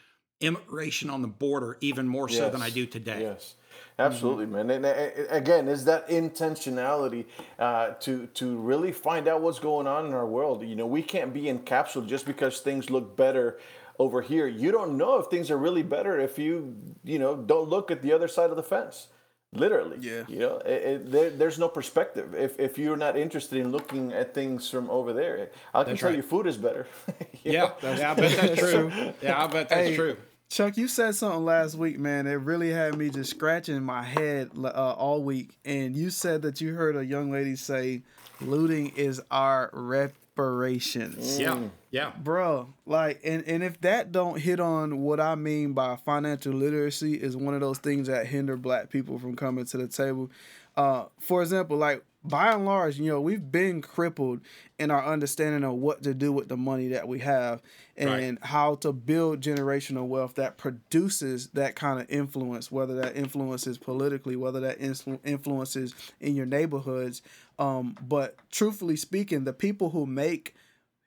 immigration 0.40 1.10
on 1.10 1.22
the 1.22 1.28
border 1.28 1.76
even 1.80 2.06
more 2.06 2.28
so 2.28 2.50
than 2.50 2.62
I 2.62 2.70
do 2.70 2.86
today. 2.86 3.22
Yes. 3.22 3.54
Absolutely, 3.98 4.46
mm-hmm. 4.46 4.68
man. 4.68 4.84
And 4.84 5.30
again, 5.30 5.68
is 5.68 5.84
that 5.86 6.08
intentionality 6.08 7.26
uh, 7.58 7.90
to 8.00 8.26
to 8.26 8.56
really 8.56 8.92
find 8.92 9.28
out 9.28 9.40
what's 9.40 9.58
going 9.58 9.86
on 9.86 10.06
in 10.06 10.12
our 10.12 10.26
world? 10.26 10.62
You 10.62 10.76
know, 10.76 10.86
we 10.86 11.02
can't 11.02 11.32
be 11.32 11.42
encapsulated 11.44 12.06
just 12.06 12.26
because 12.26 12.60
things 12.60 12.90
look 12.90 13.16
better 13.16 13.58
over 13.98 14.22
here. 14.22 14.46
You 14.46 14.70
don't 14.70 14.96
know 14.96 15.18
if 15.18 15.26
things 15.26 15.50
are 15.50 15.58
really 15.58 15.82
better 15.82 16.20
if 16.20 16.38
you 16.38 16.76
you 17.04 17.18
know 17.18 17.36
don't 17.36 17.68
look 17.68 17.90
at 17.90 18.02
the 18.02 18.12
other 18.12 18.28
side 18.28 18.50
of 18.50 18.56
the 18.56 18.62
fence 18.62 19.08
literally 19.52 19.96
yeah 20.00 20.24
you 20.28 20.38
know 20.38 20.58
it, 20.58 20.70
it, 20.70 21.10
there, 21.10 21.30
there's 21.30 21.58
no 21.58 21.68
perspective 21.68 22.34
if, 22.34 22.58
if 22.60 22.76
you're 22.76 22.96
not 22.96 23.16
interested 23.16 23.58
in 23.58 23.72
looking 23.72 24.12
at 24.12 24.34
things 24.34 24.68
from 24.68 24.90
over 24.90 25.14
there 25.14 25.50
i 25.72 25.82
can 25.82 25.92
that's 25.92 26.00
tell 26.00 26.10
right. 26.10 26.16
you 26.16 26.22
food 26.22 26.46
is 26.46 26.58
better 26.58 26.86
yeah 27.44 27.70
yeah 27.82 28.10
i 28.10 28.14
bet 28.14 28.36
that's 28.36 28.60
true 28.70 28.92
yeah 29.22 29.42
i 29.42 29.46
bet 29.46 29.70
that's 29.70 29.88
hey, 29.88 29.96
true 29.96 30.16
chuck 30.48 30.76
you 30.76 30.88
said 30.88 31.14
something 31.14 31.44
last 31.44 31.74
week 31.74 31.98
man 31.98 32.26
it 32.26 32.34
really 32.34 32.70
had 32.70 32.96
me 32.96 33.10
just 33.10 33.30
scratching 33.30 33.82
my 33.82 34.02
head 34.02 34.50
uh, 34.62 34.68
all 34.68 35.22
week 35.22 35.56
and 35.64 35.94
you 35.96 36.10
said 36.10 36.42
that 36.42 36.60
you 36.60 36.74
heard 36.74 36.96
a 36.96 37.04
young 37.04 37.30
lady 37.30 37.54
say 37.56 38.02
looting 38.40 38.88
is 38.96 39.20
our 39.30 39.70
reparations. 39.72 41.38
Yeah, 41.38 41.60
yeah, 41.90 42.12
bro. 42.16 42.72
Like, 42.86 43.20
and 43.24 43.44
and 43.46 43.62
if 43.62 43.80
that 43.82 44.12
don't 44.12 44.38
hit 44.38 44.60
on 44.60 44.98
what 44.98 45.20
I 45.20 45.34
mean 45.34 45.72
by 45.72 45.96
financial 45.96 46.52
literacy 46.52 47.14
is 47.14 47.36
one 47.36 47.54
of 47.54 47.60
those 47.60 47.78
things 47.78 48.08
that 48.08 48.26
hinder 48.26 48.56
Black 48.56 48.90
people 48.90 49.18
from 49.18 49.36
coming 49.36 49.64
to 49.66 49.76
the 49.76 49.88
table. 49.88 50.30
Uh, 50.76 51.06
for 51.18 51.42
example, 51.42 51.76
like 51.76 52.04
by 52.24 52.52
and 52.52 52.64
large, 52.64 52.98
you 52.98 53.06
know, 53.06 53.20
we've 53.20 53.50
been 53.50 53.80
crippled 53.80 54.40
in 54.78 54.90
our 54.90 55.04
understanding 55.04 55.64
of 55.64 55.74
what 55.74 56.02
to 56.02 56.14
do 56.14 56.32
with 56.32 56.48
the 56.48 56.56
money 56.56 56.88
that 56.88 57.06
we 57.06 57.20
have 57.20 57.62
and 57.96 58.10
right. 58.10 58.38
how 58.44 58.74
to 58.76 58.92
build 58.92 59.40
generational 59.40 60.06
wealth 60.06 60.34
that 60.34 60.58
produces 60.58 61.48
that 61.50 61.76
kind 61.76 62.00
of 62.00 62.10
influence, 62.10 62.72
whether 62.72 62.94
that 62.96 63.16
influences 63.16 63.78
politically, 63.78 64.36
whether 64.36 64.60
that 64.60 64.80
influences 65.24 65.94
in 66.20 66.34
your 66.34 66.46
neighborhoods. 66.46 67.22
Um, 67.58 67.96
but 68.00 68.36
truthfully 68.50 68.96
speaking, 68.96 69.44
the 69.44 69.52
people 69.52 69.90
who 69.90 70.04
make 70.04 70.54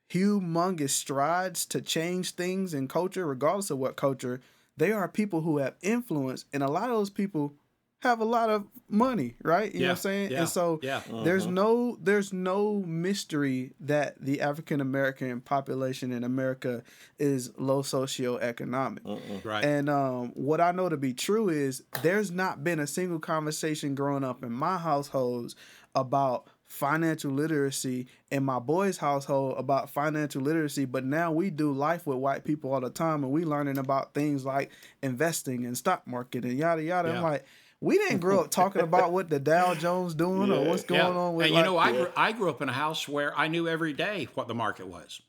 humongous 0.10 0.90
strides 0.92 1.66
to 1.68 1.82
change 1.82 2.32
things 2.32 2.74
in 2.74 2.88
culture, 2.88 3.26
regardless 3.26 3.70
of 3.70 3.78
what 3.78 3.96
culture, 3.96 4.42
they 4.78 4.92
are 4.92 5.08
people 5.08 5.42
who 5.42 5.58
have 5.58 5.76
influence, 5.82 6.46
and 6.54 6.64
a 6.64 6.72
lot 6.72 6.90
of 6.90 6.98
those 6.98 7.10
people 7.10 7.54
have 8.02 8.20
a 8.20 8.26
lot 8.26 8.50
of 8.50 8.66
money, 8.90 9.36
right? 9.44 9.74
You 9.74 9.82
yeah, 9.82 9.88
know 9.88 9.92
what 9.92 9.98
I'm 9.98 10.02
saying? 10.02 10.32
Yeah, 10.32 10.40
and 10.40 10.50
so 10.50 10.80
yeah. 10.82 11.02
there's 11.24 11.44
uh-huh. 11.44 11.52
no 11.52 11.98
there's 12.02 12.34
no 12.34 12.84
mystery 12.86 13.74
that 13.82 14.20
the 14.20 14.42
African 14.42 14.82
American 14.82 15.42
population 15.42 16.12
in 16.12 16.24
America 16.24 16.84
is 17.20 17.52
low 17.58 17.84
socioeconomic. 17.84 19.00
uh 19.06 19.18
Right. 19.44 19.64
And 19.64 19.90
um, 19.90 20.32
what 20.34 20.62
I 20.62 20.72
know 20.72 20.90
to 20.90 20.98
be 20.98 21.14
true 21.14 21.50
is 21.50 21.84
there's 22.02 22.32
not 22.32 22.64
been 22.64 22.80
a 22.80 22.88
single 22.88 23.20
conversation 23.20 23.96
growing 23.96 24.24
up 24.24 24.44
in 24.44 24.52
my 24.52 24.78
households 24.78 25.56
about 25.96 26.48
financial 26.72 27.32
literacy 27.32 28.08
in 28.32 28.46
my 28.46 28.58
boys' 28.58 28.98
household 28.98 29.56
about 29.58 29.90
financial 29.90 30.42
literacy, 30.42 30.86
but 30.86 31.04
now 31.04 31.30
we 31.30 31.50
do 31.50 31.74
life 31.74 32.08
with 32.08 32.18
white 32.18 32.46
people 32.46 32.74
all 32.74 32.80
the 32.80 32.90
time 32.90 33.26
and 33.26 33.32
we 33.34 33.44
learning 33.44 33.78
about 33.78 34.14
things 34.14 34.46
like 34.46 34.72
investing 35.04 35.66
and 35.66 35.78
stock 35.78 36.08
market 36.08 36.46
and 36.46 36.58
yada 36.58 36.82
yada. 36.82 37.10
Yeah. 37.10 37.18
I'm 37.18 37.24
like, 37.24 37.46
we 37.82 37.98
didn't 37.98 38.20
grow 38.20 38.42
up 38.42 38.52
talking 38.52 38.84
about 38.84 39.12
what 39.12 39.30
the 39.30 39.40
Dow 39.40 39.74
Jones 39.74 40.14
doing 40.14 40.50
yeah. 40.50 40.58
or 40.58 40.70
what's 40.70 40.84
going 40.84 41.02
yeah. 41.02 41.08
on 41.08 41.34
with. 41.34 41.48
And 41.48 41.56
you 41.56 41.64
know, 41.64 41.78
I 41.78 41.92
grew, 41.92 42.08
I 42.16 42.32
grew 42.32 42.50
up 42.50 42.62
in 42.62 42.70
a 42.70 42.74
house 42.74 43.08
where 43.08 43.38
I 43.38 43.48
knew 43.48 43.68
every 43.68 43.94
day 43.94 44.28
what 44.36 44.48
the 44.48 44.54
market 44.54 44.88
was. 44.88 45.20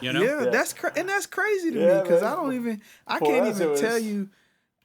You 0.00 0.12
know, 0.12 0.22
yeah, 0.44 0.50
that's 0.50 0.74
cra- 0.74 0.92
and 0.94 1.08
that's 1.08 1.26
crazy 1.26 1.70
to 1.70 1.78
me 1.78 2.02
because 2.02 2.22
I 2.22 2.36
don't 2.36 2.52
even 2.52 2.82
I 3.06 3.18
For 3.18 3.24
can't 3.24 3.48
even 3.48 3.70
was... 3.70 3.80
tell 3.80 3.98
you. 3.98 4.28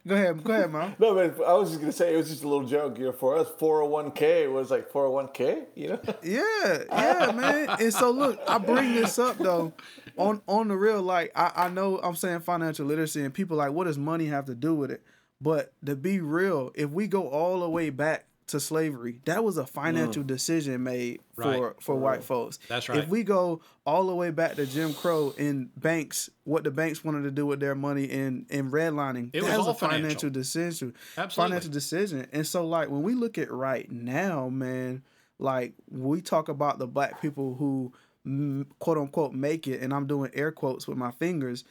Go 0.08 0.16
ahead, 0.16 0.42
go 0.42 0.54
ahead, 0.54 0.72
mom. 0.72 0.96
no, 1.00 1.14
but 1.16 1.46
I 1.46 1.52
was 1.56 1.72
just 1.72 1.82
gonna 1.82 1.92
say 1.92 2.14
it 2.14 2.18
was 2.18 2.30
just 2.30 2.46
a 2.46 2.48
little 2.48 2.66
joke. 2.66 2.98
You 2.98 3.08
know, 3.08 3.12
for 3.12 3.38
us, 3.38 3.50
four 3.58 3.82
hundred 3.82 3.88
oh 3.88 3.90
one 3.90 4.12
k 4.12 4.48
was 4.48 4.72
like 4.72 4.90
four 4.90 5.04
hundred 5.04 5.16
one 5.16 5.28
k. 5.34 5.64
You 5.76 5.90
know. 5.90 6.00
Yeah, 6.24 6.84
yeah, 6.90 7.32
man. 7.34 7.76
And 7.82 7.94
so 7.94 8.12
look, 8.12 8.40
I 8.48 8.58
bring 8.58 8.96
this 8.96 9.20
up 9.20 9.38
though, 9.38 9.74
on 10.18 10.42
on 10.48 10.70
the 10.70 10.78
real. 10.78 11.02
Like 11.02 11.34
I, 11.36 11.52
I 11.54 11.70
know 11.70 12.00
I'm 12.02 12.16
saying 12.16 12.40
financial 12.40 12.86
literacy, 12.86 13.26
and 13.26 13.34
people 13.34 13.58
like, 13.58 13.74
what 13.74 13.84
does 13.84 13.98
money 13.98 14.28
have 14.28 14.46
to 14.46 14.56
do 14.56 14.74
with 14.74 14.92
it? 14.92 15.04
But 15.42 15.74
to 15.86 15.96
be 15.96 16.20
real, 16.20 16.72
if 16.76 16.90
we 16.90 17.08
go 17.08 17.28
all 17.28 17.60
the 17.60 17.70
way 17.70 17.90
back 17.90 18.26
to 18.48 18.60
slavery, 18.62 19.20
that 19.26 19.44
was 19.44 19.58
a 19.58 19.66
financial 19.66 20.24
decision 20.24 20.82
made 20.84 21.20
for 21.36 21.44
Mm. 21.44 21.62
Right. 21.62 21.74
for 21.82 21.96
white 21.96 22.24
folks. 22.24 22.58
That's 22.70 22.88
right. 22.88 23.00
If 23.00 23.10
we 23.10 23.24
go 23.24 23.62
all 23.86 24.08
the 24.08 24.16
way 24.16 24.32
back 24.32 24.56
to 24.56 24.66
Jim 24.66 24.94
Crow 24.94 25.34
and 25.38 25.70
banks, 25.80 26.30
what 26.46 26.64
the 26.64 26.72
banks 26.72 27.04
wanted 27.04 27.24
to 27.24 27.32
do 27.32 27.46
with 27.46 27.60
their 27.60 27.76
money 27.76 28.06
in 28.06 28.46
in 28.50 28.72
redlining, 28.72 29.32
It 29.34 29.42
was 29.42 29.52
that 29.52 29.58
was 29.58 29.68
all 29.68 29.74
a 29.74 29.76
financial 29.76 30.00
financial. 30.02 30.30
decision. 30.30 30.94
Absolutely. 31.18 31.50
Financial 31.50 31.72
decision. 31.72 32.28
And 32.32 32.48
so 32.48 32.66
like 32.66 32.90
when 32.90 33.04
we 33.04 33.14
look 33.16 33.38
at 33.38 33.52
right 33.52 33.92
now, 33.92 34.48
man, 34.48 35.04
like 35.40 35.74
we 35.92 36.22
talk 36.22 36.48
about 36.48 36.80
the 36.80 36.88
black 36.88 37.22
people 37.22 37.56
who 37.56 37.92
mm, 38.26 38.66
quote 38.80 38.98
unquote 38.98 39.34
make 39.34 39.68
it, 39.68 39.82
and 39.82 39.94
I'm 39.94 40.08
doing 40.08 40.32
air 40.34 40.52
quotes 40.54 40.88
with 40.88 40.98
my 40.98 41.12
fingers. 41.12 41.66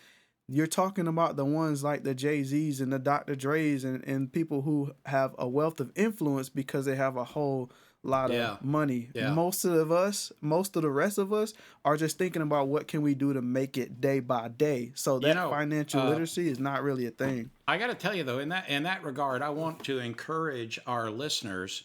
You're 0.49 0.67
talking 0.69 1.09
about 1.09 1.37
the 1.37 1.45
ones 1.45 1.83
like 1.83 2.05
the 2.05 2.15
Jay 2.15 2.45
Z's 2.45 2.81
and 2.81 2.93
the 2.93 2.99
Dr. 3.01 3.35
Dre's 3.35 3.85
and, 3.85 4.05
and 4.05 4.33
people 4.33 4.63
who 4.63 4.93
have 5.05 5.35
a 5.39 5.49
wealth 5.49 5.81
of 5.81 5.91
influence 5.97 6.49
because 6.49 6.85
they 6.85 6.95
have 6.95 7.17
a 7.17 7.25
whole 7.25 7.73
lot 8.05 8.31
Yeah. 8.31 8.53
of 8.53 8.63
money. 8.65 9.11
Yeah. 9.13 9.33
Most 9.33 9.65
of 9.65 9.91
us, 9.91 10.31
most 10.41 10.77
of 10.77 10.83
the 10.83 10.91
rest 10.91 11.19
of 11.19 11.33
us 11.33 11.53
are 11.85 11.97
just 11.97 12.17
thinking 12.19 12.43
about 12.43 12.69
what 12.69 12.87
can 12.87 13.03
we 13.03 13.15
do 13.15 13.33
to 13.33 13.43
make 13.43 13.77
it 13.77 14.01
day 14.01 14.21
by 14.21 14.47
day. 14.47 14.93
So 14.95 15.19
that 15.19 15.35
know, 15.35 15.51
financial 15.51 16.01
uh, 16.03 16.11
literacy 16.11 16.49
is 16.49 16.61
not 16.61 16.85
really 16.85 17.07
a 17.07 17.11
thing. 17.11 17.51
I 17.67 17.77
got 17.79 17.89
to 17.89 17.95
tell 17.95 18.15
you 18.15 18.23
though, 18.23 18.39
in 18.39 18.51
that 18.51 18.69
in 18.69 18.85
that 18.85 19.03
regard, 19.03 19.43
I 19.43 19.51
want 19.51 19.83
to 19.87 19.99
encourage 19.99 20.79
our 20.87 21.11
listeners 21.11 21.83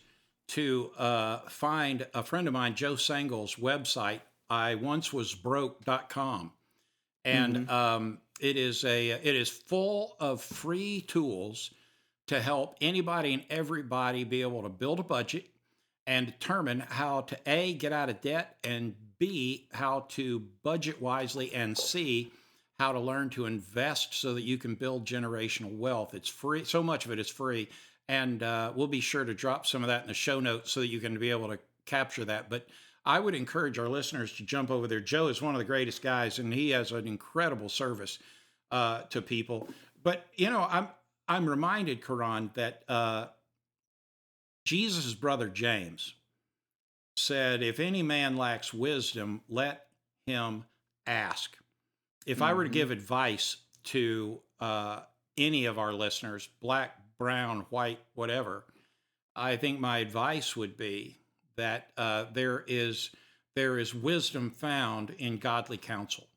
to 0.50 0.92
uh, 1.00 1.38
find 1.50 2.06
a 2.14 2.22
friend 2.22 2.46
of 2.48 2.54
mine, 2.54 2.76
Joe 2.76 2.94
Sangl's 2.94 3.56
website. 3.56 4.20
I 4.52 4.76
once 4.76 5.12
was 5.12 5.34
broke.com. 5.34 6.52
and 7.26 7.70
um, 7.70 8.20
it 8.42 8.58
is 8.58 8.84
a 8.84 9.12
it 9.12 9.36
is 9.36 9.48
full 9.48 10.16
of 10.20 10.42
free 10.42 11.02
tools 11.02 11.72
to 12.28 12.42
help 12.42 12.76
anybody 12.82 13.34
and 13.34 13.44
everybody 13.50 14.24
be 14.24 14.42
able 14.42 14.64
to 14.64 14.70
build 14.70 15.00
a 15.00 15.04
budget 15.04 15.46
and 16.08 16.26
determine 16.26 16.80
how 16.90 17.22
to 17.22 17.38
a 17.46 17.74
get 17.74 17.94
out 17.94 18.10
of 18.10 18.20
debt 18.22 18.58
and 18.64 18.96
b 19.20 19.68
how 19.72 20.06
to 20.10 20.40
budget 20.64 21.02
wisely 21.02 21.54
and 21.54 21.78
c 21.78 22.32
how 22.80 22.92
to 22.92 23.00
learn 23.00 23.30
to 23.30 23.46
invest 23.46 24.16
so 24.16 24.34
that 24.34 24.42
you 24.42 24.58
can 24.58 24.74
build 24.74 25.06
generational 25.06 25.78
wealth. 25.78 26.16
It's 26.16 26.28
free 26.28 26.66
so 26.66 26.82
much 26.82 27.06
of 27.06 27.12
it 27.12 27.20
is 27.20 27.30
free 27.30 27.70
and 28.08 28.42
uh, 28.42 28.74
we'll 28.76 28.88
be 28.88 29.02
sure 29.02 29.24
to 29.24 29.34
drop 29.34 29.68
some 29.68 29.84
of 29.84 29.88
that 29.88 30.02
in 30.02 30.08
the 30.08 30.14
show 30.16 30.40
notes 30.40 30.72
so 30.72 30.80
that 30.80 30.88
you 30.88 31.00
can 31.00 31.18
be 31.20 31.30
able 31.30 31.50
to 31.50 31.60
capture 31.86 32.26
that. 32.26 32.50
But 32.50 32.68
I 33.06 33.20
would 33.20 33.34
encourage 33.36 33.80
our 33.80 33.90
listeners 33.90 34.34
to 34.34 34.44
jump 34.44 34.70
over 34.70 34.88
there. 34.88 35.00
Joe 35.00 35.28
is 35.28 35.42
one 35.42 35.56
of 35.56 35.60
the 35.60 35.66
greatest 35.66 36.02
guys, 36.02 36.38
and 36.40 36.54
he 36.54 36.70
has 36.72 36.92
an 36.92 37.08
incredible 37.08 37.70
service 37.70 38.20
uh, 38.70 39.04
to 39.10 39.22
people. 39.22 39.68
But 40.04 40.26
you 40.36 40.50
know, 40.50 40.68
I'm 40.70 40.88
I'm 41.28 41.50
reminded, 41.50 42.06
Karan, 42.06 42.52
that 42.56 42.84
uh, 42.88 43.28
Jesus' 44.66 45.14
brother 45.14 45.48
James 45.50 46.14
said, 47.18 47.64
"If 47.64 47.80
any 47.80 48.04
man 48.04 48.38
lacks 48.38 48.74
wisdom, 48.74 49.42
let 49.50 49.88
him 50.26 50.66
ask." 51.06 51.58
If 52.26 52.42
I 52.42 52.54
were 52.54 52.64
to 52.64 52.70
Mhm. 52.70 52.74
give 52.74 52.92
advice 52.92 53.58
to 53.86 54.42
uh, 54.60 55.02
any 55.38 55.66
of 55.66 55.80
our 55.80 55.92
listeners, 55.92 56.48
black, 56.62 57.00
brown, 57.18 57.62
white, 57.72 58.00
whatever, 58.14 58.64
I 59.36 59.58
think 59.58 59.80
my 59.80 59.98
advice 59.98 60.56
would 60.56 60.78
be 60.78 61.18
that 61.56 61.92
uh, 61.98 62.26
there 62.34 62.64
is 62.68 63.10
there 63.56 63.78
is 63.80 63.94
wisdom 63.94 64.50
found 64.50 65.10
in 65.12 65.38
godly 65.38 65.78
counsel, 65.78 66.28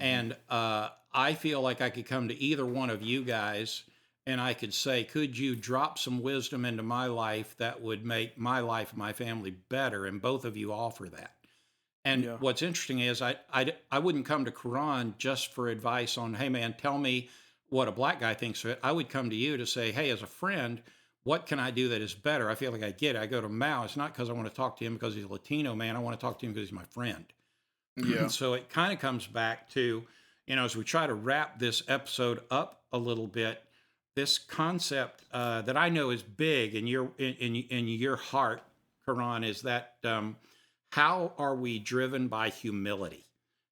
and 0.00 0.36
uh, 0.48 0.90
I 1.12 1.34
feel 1.34 1.60
like 1.60 1.80
I 1.80 1.90
could 1.90 2.06
come 2.06 2.28
to 2.28 2.34
either 2.40 2.64
one 2.64 2.90
of 2.90 3.02
you 3.02 3.24
guys 3.24 3.84
and 4.26 4.42
I 4.42 4.52
could 4.52 4.74
say, 4.74 5.04
could 5.04 5.38
you 5.38 5.56
drop 5.56 5.98
some 5.98 6.22
wisdom 6.22 6.66
into 6.66 6.82
my 6.82 7.06
life 7.06 7.56
that 7.56 7.80
would 7.80 8.04
make 8.04 8.36
my 8.36 8.60
life 8.60 8.90
and 8.90 8.98
my 8.98 9.14
family 9.14 9.50
better? 9.50 10.04
And 10.04 10.20
both 10.20 10.44
of 10.44 10.54
you 10.54 10.70
offer 10.70 11.08
that. 11.08 11.32
And 12.04 12.24
Yeah. 12.24 12.36
what's 12.38 12.60
interesting 12.60 13.00
is 13.00 13.22
I, 13.22 13.36
I 13.52 13.72
I 13.90 13.98
wouldn't 13.98 14.26
come 14.26 14.44
to 14.44 14.52
Karan 14.52 15.14
just 15.18 15.54
for 15.54 15.68
advice 15.68 16.18
on, 16.18 16.34
hey 16.34 16.50
man, 16.50 16.74
tell 16.74 16.98
me 16.98 17.30
what 17.70 17.88
a 17.88 17.92
black 17.92 18.20
guy 18.20 18.34
thinks 18.34 18.64
of 18.64 18.70
it. 18.70 18.80
I 18.82 18.92
would 18.92 19.08
come 19.08 19.30
to 19.30 19.36
you 19.36 19.56
to 19.56 19.66
say, 19.66 19.92
hey, 19.92 20.10
as 20.10 20.22
a 20.22 20.26
friend, 20.26 20.82
what 21.28 21.44
can 21.44 21.60
I 21.60 21.70
do 21.70 21.90
that 21.90 22.00
is 22.00 22.14
better? 22.14 22.48
I 22.48 22.54
feel 22.54 22.72
like 22.72 22.82
I 22.82 22.90
get 22.90 23.14
it. 23.14 23.18
I 23.18 23.26
go 23.26 23.38
to 23.38 23.50
Mal. 23.50 23.84
It's 23.84 23.98
not 23.98 24.14
because 24.14 24.30
I 24.30 24.32
want 24.32 24.48
to 24.48 24.54
talk 24.54 24.78
to 24.78 24.84
him 24.86 24.94
because 24.94 25.14
he's 25.14 25.24
a 25.24 25.28
Latino 25.28 25.74
man. 25.74 25.94
I 25.94 25.98
want 25.98 26.18
to 26.18 26.26
talk 26.26 26.38
to 26.38 26.46
him 26.46 26.54
because 26.54 26.70
he's 26.70 26.74
my 26.74 26.84
friend. 26.84 27.26
Yeah. 27.96 28.28
so 28.28 28.54
it 28.54 28.70
kind 28.70 28.94
of 28.94 28.98
comes 28.98 29.26
back 29.26 29.68
to, 29.72 30.04
you 30.46 30.56
know, 30.56 30.64
as 30.64 30.74
we 30.74 30.84
try 30.84 31.06
to 31.06 31.12
wrap 31.12 31.58
this 31.58 31.82
episode 31.86 32.40
up 32.50 32.80
a 32.94 32.98
little 32.98 33.26
bit, 33.26 33.62
this 34.16 34.38
concept 34.38 35.22
uh, 35.30 35.60
that 35.62 35.76
I 35.76 35.90
know 35.90 36.08
is 36.08 36.22
big 36.22 36.74
in 36.74 36.86
your 36.86 37.10
in 37.18 37.34
in, 37.34 37.56
in 37.56 37.88
your 37.88 38.16
heart, 38.16 38.62
Karan, 39.04 39.44
is 39.44 39.60
that 39.62 39.96
um, 40.04 40.34
how 40.92 41.34
are 41.36 41.54
we 41.54 41.78
driven 41.78 42.28
by 42.28 42.48
humility? 42.48 43.26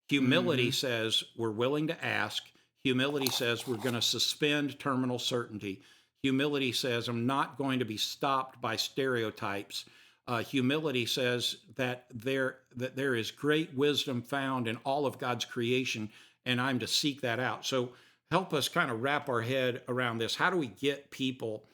Humility 0.08 0.72
says 0.72 1.22
we're 1.36 1.52
willing 1.52 1.86
to 1.86 2.04
ask. 2.04 2.42
Humility 2.82 3.30
says 3.30 3.64
we're 3.64 3.76
going 3.76 3.94
to 3.94 4.02
suspend 4.02 4.80
terminal 4.80 5.20
certainty. 5.20 5.82
Humility 6.24 6.72
says 6.72 7.06
I'm 7.06 7.26
not 7.26 7.58
going 7.58 7.80
to 7.80 7.84
be 7.84 7.98
stopped 7.98 8.58
by 8.58 8.76
stereotypes. 8.76 9.84
Uh, 10.26 10.38
humility 10.38 11.04
says 11.04 11.58
that 11.76 12.06
there 12.14 12.60
that 12.76 12.96
there 12.96 13.14
is 13.14 13.30
great 13.30 13.74
wisdom 13.74 14.22
found 14.22 14.66
in 14.66 14.78
all 14.84 15.04
of 15.04 15.18
God's 15.18 15.44
creation, 15.44 16.08
and 16.46 16.62
I'm 16.62 16.78
to 16.78 16.86
seek 16.86 17.20
that 17.20 17.40
out. 17.40 17.66
So 17.66 17.90
help 18.30 18.54
us 18.54 18.70
kind 18.70 18.90
of 18.90 19.02
wrap 19.02 19.28
our 19.28 19.42
head 19.42 19.82
around 19.86 20.16
this. 20.16 20.34
How 20.34 20.48
do 20.48 20.56
we 20.56 20.68
get 20.68 21.10
people 21.10 21.64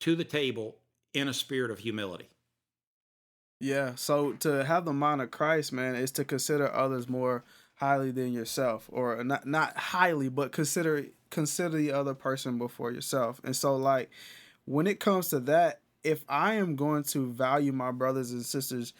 to 0.00 0.16
the 0.16 0.24
table 0.24 0.74
in 1.14 1.28
a 1.28 1.32
spirit 1.32 1.70
of 1.70 1.78
humility? 1.78 2.28
Yeah. 3.60 3.94
So 3.94 4.32
to 4.40 4.64
have 4.64 4.86
the 4.86 4.92
mind 4.92 5.22
of 5.22 5.30
Christ, 5.30 5.72
man, 5.72 5.94
is 5.94 6.10
to 6.12 6.24
consider 6.24 6.68
others 6.68 7.08
more 7.08 7.44
highly 7.80 8.10
than 8.10 8.30
yourself, 8.30 8.88
or 8.92 9.24
not 9.24 9.46
not 9.46 9.76
highly, 9.76 10.28
but 10.28 10.52
consider 10.52 11.06
consider 11.30 11.78
the 11.78 11.92
other 11.92 12.14
person 12.14 12.58
before 12.58 12.92
yourself. 12.92 13.40
And 13.42 13.56
so, 13.56 13.74
like, 13.76 14.10
when 14.66 14.86
it 14.86 15.00
comes 15.00 15.28
to 15.28 15.40
that, 15.40 15.80
if 16.04 16.22
I 16.28 16.54
am 16.54 16.76
going 16.76 17.04
to 17.04 17.32
value 17.32 17.72
my 17.72 17.90
brothers 17.90 18.32
and 18.32 18.44
sisters, 18.44 18.92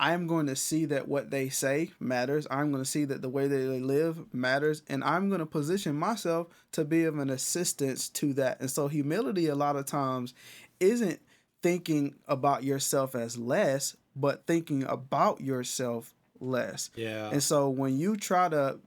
I 0.00 0.14
am 0.14 0.26
going 0.26 0.46
to 0.46 0.56
see 0.56 0.86
that 0.86 1.08
what 1.08 1.30
they 1.30 1.50
say 1.50 1.92
matters. 2.00 2.46
I'm 2.50 2.72
going 2.72 2.82
to 2.82 2.88
see 2.88 3.04
that 3.04 3.20
the 3.20 3.28
way 3.28 3.46
that 3.46 3.56
they 3.56 3.80
live 3.80 4.32
matters, 4.34 4.82
and 4.88 5.04
I'm 5.04 5.28
going 5.28 5.40
to 5.40 5.46
position 5.46 5.94
myself 5.94 6.48
to 6.72 6.84
be 6.84 7.04
of 7.04 7.18
an 7.18 7.28
assistance 7.28 8.08
to 8.10 8.32
that. 8.34 8.60
And 8.60 8.70
so, 8.70 8.88
humility 8.88 9.48
a 9.48 9.54
lot 9.54 9.76
of 9.76 9.84
times 9.84 10.32
isn't 10.80 11.20
thinking 11.62 12.14
about 12.26 12.64
yourself 12.64 13.14
as 13.14 13.36
less, 13.36 13.94
but 14.16 14.46
thinking 14.46 14.84
about 14.84 15.42
yourself 15.42 16.14
less. 16.42 16.90
Yeah. 16.94 17.30
And 17.30 17.42
so 17.42 17.68
when 17.68 17.98
you 17.98 18.16
try 18.16 18.48
to 18.48 18.78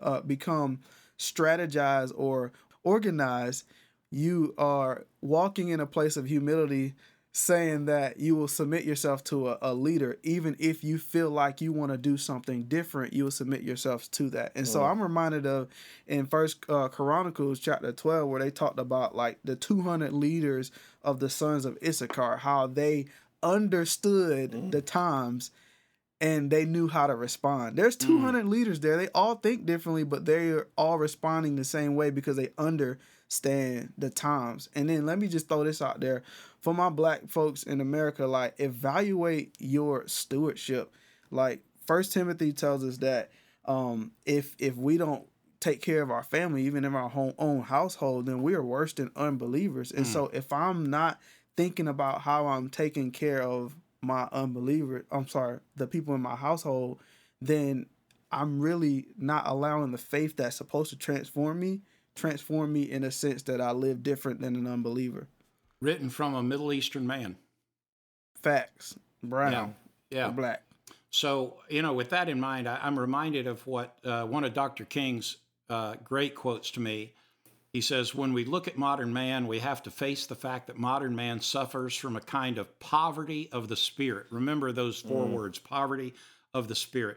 uh, 0.00 0.20
become 0.22 0.80
strategize 1.18 2.12
or 2.14 2.52
organize, 2.82 3.64
you 4.10 4.54
are 4.58 5.06
walking 5.20 5.68
in 5.68 5.80
a 5.80 5.86
place 5.86 6.16
of 6.16 6.26
humility, 6.26 6.94
saying 7.34 7.86
that 7.86 8.18
you 8.18 8.36
will 8.36 8.48
submit 8.48 8.84
yourself 8.84 9.24
to 9.24 9.48
a, 9.48 9.58
a 9.62 9.74
leader, 9.74 10.18
even 10.22 10.54
if 10.58 10.84
you 10.84 10.98
feel 10.98 11.30
like 11.30 11.62
you 11.62 11.72
want 11.72 11.90
to 11.90 11.96
do 11.96 12.18
something 12.18 12.64
different, 12.64 13.14
you 13.14 13.24
will 13.24 13.30
submit 13.30 13.62
yourself 13.62 14.10
to 14.10 14.28
that. 14.28 14.52
And 14.54 14.68
so 14.68 14.84
I'm 14.84 15.00
reminded 15.00 15.46
of 15.46 15.68
in 16.06 16.26
First 16.26 16.68
uh, 16.68 16.88
Chronicles 16.88 17.58
chapter 17.58 17.90
12, 17.90 18.28
where 18.28 18.42
they 18.42 18.50
talked 18.50 18.78
about 18.78 19.14
like 19.14 19.38
the 19.44 19.56
200 19.56 20.12
leaders 20.12 20.70
of 21.02 21.20
the 21.20 21.30
sons 21.30 21.64
of 21.64 21.78
Issachar, 21.82 22.36
how 22.36 22.66
they 22.66 23.06
understood 23.42 24.70
the 24.70 24.82
times 24.82 25.52
and 26.22 26.52
they 26.52 26.64
knew 26.64 26.86
how 26.86 27.08
to 27.08 27.16
respond. 27.16 27.76
There's 27.76 27.96
200 27.96 28.46
leaders 28.46 28.78
there. 28.78 28.96
They 28.96 29.08
all 29.08 29.34
think 29.34 29.66
differently, 29.66 30.04
but 30.04 30.24
they're 30.24 30.68
all 30.78 30.96
responding 30.96 31.56
the 31.56 31.64
same 31.64 31.96
way 31.96 32.10
because 32.10 32.36
they 32.36 32.50
understand 32.56 33.92
the 33.98 34.08
times. 34.08 34.68
And 34.76 34.88
then 34.88 35.04
let 35.04 35.18
me 35.18 35.26
just 35.26 35.48
throw 35.48 35.64
this 35.64 35.82
out 35.82 35.98
there 35.98 36.22
for 36.60 36.72
my 36.72 36.90
black 36.90 37.28
folks 37.28 37.64
in 37.64 37.80
America 37.80 38.24
like 38.24 38.54
evaluate 38.58 39.56
your 39.58 40.06
stewardship. 40.06 40.94
Like 41.32 41.58
First 41.88 42.12
Timothy 42.12 42.52
tells 42.52 42.84
us 42.84 42.98
that 42.98 43.32
um 43.64 44.12
if 44.24 44.54
if 44.58 44.76
we 44.76 44.96
don't 44.96 45.24
take 45.58 45.80
care 45.80 46.02
of 46.02 46.10
our 46.10 46.22
family 46.22 46.64
even 46.66 46.84
in 46.84 46.94
our 46.94 47.08
home, 47.08 47.34
own 47.38 47.62
household 47.62 48.26
then 48.26 48.42
we 48.42 48.54
are 48.54 48.62
worse 48.62 48.92
than 48.92 49.10
unbelievers. 49.16 49.90
And 49.90 50.06
so 50.06 50.30
if 50.32 50.52
I'm 50.52 50.86
not 50.86 51.18
thinking 51.56 51.88
about 51.88 52.20
how 52.22 52.46
I'm 52.46 52.68
taking 52.68 53.10
care 53.10 53.42
of 53.42 53.74
my 54.02 54.28
unbeliever, 54.32 55.06
I'm 55.10 55.28
sorry, 55.28 55.60
the 55.76 55.86
people 55.86 56.14
in 56.14 56.20
my 56.20 56.36
household, 56.36 56.98
then 57.40 57.86
I'm 58.30 58.60
really 58.60 59.06
not 59.16 59.46
allowing 59.46 59.92
the 59.92 59.98
faith 59.98 60.36
that's 60.36 60.56
supposed 60.56 60.90
to 60.90 60.96
transform 60.96 61.60
me, 61.60 61.82
transform 62.14 62.72
me 62.72 62.82
in 62.82 63.04
a 63.04 63.10
sense 63.10 63.42
that 63.44 63.60
I 63.60 63.72
live 63.72 64.02
different 64.02 64.40
than 64.40 64.56
an 64.56 64.66
unbeliever. 64.66 65.28
Written 65.80 66.10
from 66.10 66.34
a 66.34 66.42
Middle 66.42 66.72
Eastern 66.72 67.06
man. 67.06 67.36
Facts. 68.42 68.96
Brown. 69.22 69.74
Yeah. 70.10 70.18
Yeah. 70.18 70.30
Black. 70.30 70.62
So, 71.10 71.58
you 71.68 71.82
know, 71.82 71.92
with 71.92 72.10
that 72.10 72.28
in 72.28 72.40
mind, 72.40 72.68
I, 72.68 72.78
I'm 72.82 72.98
reminded 72.98 73.46
of 73.46 73.66
what 73.66 73.96
uh, 74.04 74.24
one 74.24 74.44
of 74.44 74.54
Dr. 74.54 74.84
King's 74.84 75.36
uh, 75.68 75.94
great 76.02 76.34
quotes 76.34 76.70
to 76.72 76.80
me 76.80 77.12
He 77.72 77.80
says, 77.80 78.14
when 78.14 78.34
we 78.34 78.44
look 78.44 78.68
at 78.68 78.76
modern 78.76 79.14
man, 79.14 79.46
we 79.46 79.60
have 79.60 79.82
to 79.84 79.90
face 79.90 80.26
the 80.26 80.34
fact 80.34 80.66
that 80.66 80.76
modern 80.76 81.16
man 81.16 81.40
suffers 81.40 81.96
from 81.96 82.16
a 82.16 82.20
kind 82.20 82.58
of 82.58 82.78
poverty 82.80 83.48
of 83.50 83.68
the 83.68 83.76
spirit. 83.76 84.26
Remember 84.30 84.72
those 84.72 85.00
four 85.00 85.26
mm. 85.26 85.30
words 85.30 85.58
poverty 85.58 86.12
of 86.52 86.68
the 86.68 86.74
spirit, 86.74 87.16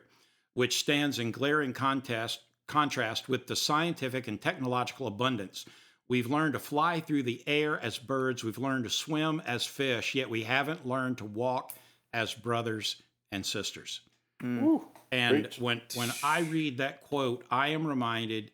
which 0.54 0.80
stands 0.80 1.20
in 1.20 1.32
glaring 1.32 1.74
contest, 1.74 2.40
contrast 2.68 3.28
with 3.28 3.48
the 3.48 3.56
scientific 3.56 4.30
and 4.30 4.42
technological 4.42 5.08
abundance. 5.08 5.66
We've 6.08 6.30
learned 6.30 6.54
to 6.54 6.60
fly 6.60 7.02
through 7.02 7.24
the 7.24 7.44
air 7.48 7.78
as 7.80 7.98
birds, 7.98 8.44
we've 8.44 8.58
learned 8.58 8.86
to 8.86 8.90
swim 8.90 9.42
as 9.46 9.66
fish, 9.66 10.16
yet 10.16 10.30
we 10.30 10.44
haven't 10.44 10.88
learned 10.88 11.18
to 11.18 11.26
walk 11.26 11.74
as 12.14 12.34
brothers 12.34 13.02
and 13.32 13.46
sisters. 13.46 14.00
Mm. 14.42 14.62
Woo. 14.62 14.86
And 15.12 15.44
Preach. 15.44 15.60
when 15.60 15.82
when 15.96 16.12
I 16.24 16.40
read 16.42 16.78
that 16.78 17.02
quote, 17.02 17.46
I 17.52 17.70
am 17.70 17.86
reminded 17.86 18.52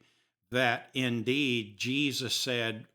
that 0.52 0.90
indeed 0.94 1.78
Jesus 1.78 2.36
said, 2.36 2.86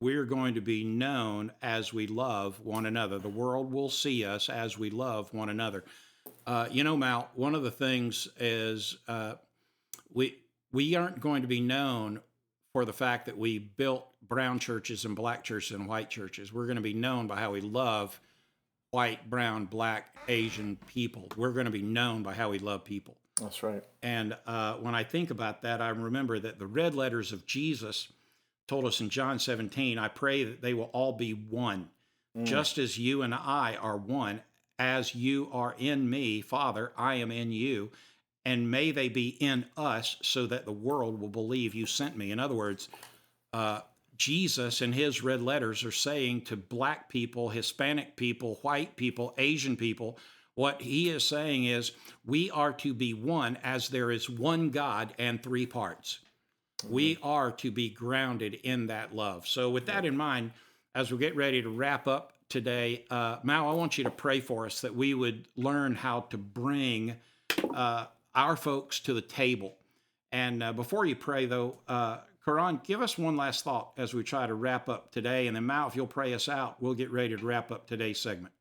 "We're 0.00 0.24
going 0.24 0.54
to 0.54 0.60
be 0.60 0.84
known 0.84 1.52
as 1.62 1.92
we 1.92 2.06
love 2.06 2.60
one 2.60 2.86
another. 2.86 3.18
The 3.18 3.28
world 3.28 3.72
will 3.72 3.90
see 3.90 4.24
us 4.24 4.48
as 4.48 4.78
we 4.78 4.90
love 4.90 5.32
one 5.32 5.48
another." 5.48 5.84
Uh, 6.46 6.68
you 6.70 6.84
know, 6.84 6.96
Mal, 6.96 7.30
one 7.34 7.54
of 7.54 7.62
the 7.62 7.70
things 7.70 8.28
is 8.38 8.96
uh, 9.08 9.34
we 10.12 10.36
we 10.72 10.94
aren't 10.94 11.20
going 11.20 11.42
to 11.42 11.48
be 11.48 11.60
known 11.60 12.20
for 12.72 12.84
the 12.84 12.92
fact 12.92 13.26
that 13.26 13.38
we 13.38 13.58
built 13.58 14.06
brown 14.28 14.58
churches 14.58 15.04
and 15.04 15.16
black 15.16 15.42
churches 15.42 15.74
and 15.74 15.88
white 15.88 16.10
churches. 16.10 16.52
We're 16.52 16.66
going 16.66 16.76
to 16.76 16.82
be 16.82 16.92
known 16.92 17.26
by 17.26 17.36
how 17.36 17.52
we 17.52 17.60
love 17.60 18.20
white, 18.90 19.28
brown, 19.28 19.66
black, 19.66 20.14
Asian 20.28 20.76
people. 20.86 21.28
We're 21.36 21.52
going 21.52 21.66
to 21.66 21.72
be 21.72 21.82
known 21.82 22.22
by 22.22 22.34
how 22.34 22.50
we 22.50 22.58
love 22.58 22.84
people. 22.84 23.16
That's 23.40 23.62
right. 23.62 23.84
And 24.02 24.36
uh, 24.46 24.74
when 24.74 24.94
I 24.94 25.04
think 25.04 25.30
about 25.30 25.62
that, 25.62 25.82
I 25.82 25.88
remember 25.90 26.38
that 26.38 26.58
the 26.58 26.66
red 26.66 26.94
letters 26.94 27.32
of 27.32 27.46
Jesus 27.46 28.08
told 28.66 28.84
us 28.86 29.00
in 29.00 29.10
John 29.10 29.38
17, 29.38 29.98
I 29.98 30.08
pray 30.08 30.44
that 30.44 30.62
they 30.62 30.74
will 30.74 30.90
all 30.92 31.12
be 31.12 31.32
one, 31.32 31.88
just 32.42 32.76
as 32.76 32.98
you 32.98 33.22
and 33.22 33.32
I 33.34 33.76
are 33.80 33.96
one, 33.96 34.42
as 34.78 35.14
you 35.14 35.48
are 35.52 35.74
in 35.78 36.10
me, 36.10 36.42
Father, 36.42 36.92
I 36.96 37.14
am 37.14 37.30
in 37.30 37.50
you. 37.50 37.90
And 38.44 38.70
may 38.70 38.90
they 38.90 39.08
be 39.08 39.28
in 39.40 39.64
us 39.76 40.16
so 40.22 40.46
that 40.46 40.66
the 40.66 40.72
world 40.72 41.20
will 41.20 41.28
believe 41.28 41.74
you 41.74 41.86
sent 41.86 42.16
me. 42.16 42.30
In 42.30 42.38
other 42.38 42.54
words, 42.54 42.88
uh, 43.52 43.80
Jesus 44.16 44.82
and 44.82 44.94
his 44.94 45.22
red 45.22 45.42
letters 45.42 45.84
are 45.84 45.92
saying 45.92 46.42
to 46.42 46.56
black 46.56 47.08
people, 47.08 47.48
Hispanic 47.48 48.16
people, 48.16 48.58
white 48.62 48.96
people, 48.96 49.34
Asian 49.38 49.76
people, 49.76 50.18
what 50.56 50.80
he 50.80 51.10
is 51.10 51.22
saying 51.22 51.66
is 51.66 51.92
we 52.24 52.50
are 52.50 52.72
to 52.72 52.92
be 52.92 53.14
one 53.14 53.58
as 53.62 53.90
there 53.90 54.10
is 54.10 54.28
one 54.28 54.70
God 54.70 55.14
and 55.18 55.40
three 55.40 55.66
parts. 55.66 56.18
We 56.88 57.18
are 57.22 57.52
to 57.52 57.70
be 57.70 57.90
grounded 57.90 58.54
in 58.54 58.88
that 58.88 59.14
love. 59.14 59.46
So, 59.46 59.70
with 59.70 59.86
that 59.86 60.04
in 60.04 60.16
mind, 60.16 60.52
as 60.94 61.12
we 61.12 61.18
get 61.18 61.36
ready 61.36 61.62
to 61.62 61.68
wrap 61.68 62.08
up 62.08 62.32
today, 62.48 63.04
uh, 63.10 63.36
Mal, 63.42 63.68
I 63.68 63.72
want 63.74 63.98
you 63.98 64.04
to 64.04 64.10
pray 64.10 64.40
for 64.40 64.64
us 64.66 64.80
that 64.80 64.94
we 64.94 65.12
would 65.12 65.46
learn 65.56 65.94
how 65.94 66.22
to 66.30 66.38
bring 66.38 67.16
uh, 67.74 68.06
our 68.34 68.56
folks 68.56 69.00
to 69.00 69.14
the 69.14 69.22
table. 69.22 69.76
And 70.32 70.62
uh, 70.62 70.72
before 70.72 71.04
you 71.04 71.16
pray, 71.16 71.44
though, 71.44 71.76
uh, 71.86 72.18
Karan, 72.44 72.80
give 72.82 73.02
us 73.02 73.18
one 73.18 73.36
last 73.36 73.62
thought 73.62 73.92
as 73.98 74.14
we 74.14 74.22
try 74.22 74.46
to 74.46 74.54
wrap 74.54 74.88
up 74.88 75.12
today. 75.12 75.48
And 75.48 75.56
then, 75.56 75.66
Mal, 75.66 75.88
if 75.88 75.96
you'll 75.96 76.06
pray 76.06 76.32
us 76.32 76.48
out, 76.48 76.80
we'll 76.80 76.94
get 76.94 77.10
ready 77.10 77.36
to 77.36 77.44
wrap 77.44 77.70
up 77.70 77.86
today's 77.86 78.18
segment. 78.18 78.54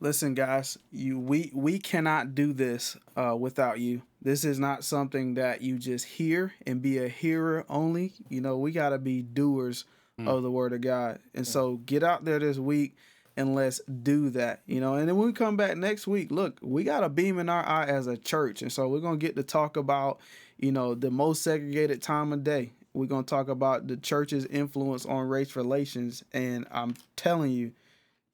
Listen, 0.00 0.34
guys, 0.34 0.78
you 0.92 1.18
we 1.18 1.50
we 1.52 1.78
cannot 1.78 2.34
do 2.34 2.52
this 2.52 2.96
uh, 3.16 3.34
without 3.36 3.80
you. 3.80 4.02
This 4.22 4.44
is 4.44 4.58
not 4.58 4.84
something 4.84 5.34
that 5.34 5.62
you 5.62 5.78
just 5.78 6.04
hear 6.04 6.54
and 6.66 6.80
be 6.80 6.98
a 6.98 7.08
hearer 7.08 7.64
only. 7.68 8.12
You 8.28 8.40
know, 8.40 8.58
we 8.58 8.70
got 8.70 8.90
to 8.90 8.98
be 8.98 9.22
doers 9.22 9.84
of 10.26 10.42
the 10.42 10.50
word 10.50 10.72
of 10.72 10.80
God. 10.80 11.20
And 11.34 11.46
so, 11.46 11.76
get 11.76 12.02
out 12.02 12.24
there 12.24 12.40
this 12.40 12.58
week 12.58 12.96
and 13.36 13.54
let's 13.54 13.80
do 14.02 14.30
that. 14.30 14.62
You 14.66 14.80
know, 14.80 14.94
and 14.94 15.08
then 15.08 15.16
when 15.16 15.26
we 15.28 15.32
come 15.32 15.56
back 15.56 15.76
next 15.76 16.08
week, 16.08 16.32
look, 16.32 16.58
we 16.60 16.82
got 16.82 17.04
a 17.04 17.08
beam 17.08 17.38
in 17.38 17.48
our 17.48 17.64
eye 17.64 17.86
as 17.86 18.08
a 18.08 18.16
church, 18.16 18.62
and 18.62 18.72
so 18.72 18.88
we're 18.88 18.98
gonna 19.00 19.16
get 19.16 19.36
to 19.36 19.44
talk 19.44 19.76
about, 19.76 20.20
you 20.58 20.72
know, 20.72 20.94
the 20.94 21.10
most 21.10 21.42
segregated 21.42 22.02
time 22.02 22.32
of 22.32 22.42
day. 22.42 22.72
We're 22.94 23.06
gonna 23.06 23.22
talk 23.22 23.48
about 23.48 23.86
the 23.86 23.96
church's 23.96 24.44
influence 24.46 25.06
on 25.06 25.28
race 25.28 25.54
relations, 25.54 26.24
and 26.32 26.66
I'm 26.72 26.94
telling 27.16 27.52
you 27.52 27.72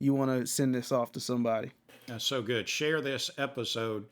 you 0.01 0.15
want 0.15 0.31
to 0.31 0.47
send 0.47 0.75
this 0.75 0.93
off 0.93 1.13
to 1.13 1.21
somebody. 1.21 1.71
That's 2.07 2.25
so 2.25 2.43
good. 2.43 2.69
Share 2.69 3.01
this 3.01 3.31
episode. 3.39 4.07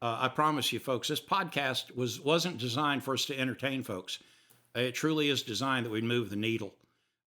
Uh, 0.00 0.18
I 0.20 0.28
promise 0.28 0.72
you, 0.72 0.78
folks, 0.78 1.08
this 1.08 1.20
podcast 1.20 1.94
was 1.94 2.20
wasn't 2.20 2.58
designed 2.58 3.02
for 3.02 3.14
us 3.14 3.24
to 3.26 3.38
entertain 3.38 3.82
folks. 3.82 4.18
It 4.74 4.92
truly 4.92 5.28
is 5.28 5.42
designed 5.42 5.86
that 5.86 5.90
we 5.90 6.02
move 6.02 6.30
the 6.30 6.36
needle 6.36 6.74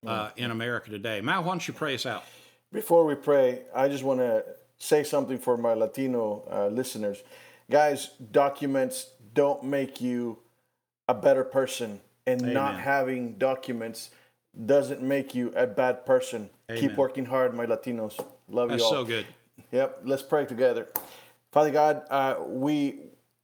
uh, 0.06 0.32
in 0.36 0.52
America 0.52 0.90
today. 0.90 1.22
Mal, 1.22 1.44
why 1.44 1.50
don't 1.50 1.68
you 1.68 1.74
pray 1.74 1.96
us 1.96 2.06
out? 2.06 2.24
Before 2.72 3.06
we 3.06 3.16
pray, 3.16 3.62
I 3.74 3.88
just 3.88 4.04
want 4.04 4.20
to 4.20 4.44
say 4.78 5.04
something 5.04 5.38
for 5.38 5.58
my 5.58 5.74
Latino 5.74 6.44
uh, 6.52 6.68
listeners. 6.68 7.24
Guys, 7.72 8.12
documents 8.32 9.12
don't 9.34 9.64
make 9.64 10.02
you 10.02 10.40
a 11.08 11.14
better 11.14 11.44
person, 11.44 12.02
and 12.26 12.42
not 12.42 12.80
having 12.80 13.38
documents 13.38 14.10
doesn't 14.66 15.02
make 15.02 15.34
you 15.34 15.54
a 15.56 15.66
bad 15.66 16.06
person. 16.06 16.50
Keep 16.76 16.98
working 16.98 17.24
hard, 17.24 17.54
my 17.54 17.66
Latinos. 17.66 18.20
Love 18.50 18.70
That's 18.70 18.82
you 18.82 18.86
all. 18.86 18.92
so 18.92 19.06
good. 19.06 19.26
Yep, 19.72 20.02
let's 20.04 20.22
pray 20.22 20.46
together. 20.46 20.90
Father 21.54 21.72
God, 21.72 22.04
uh, 22.10 22.36
we 22.46 23.00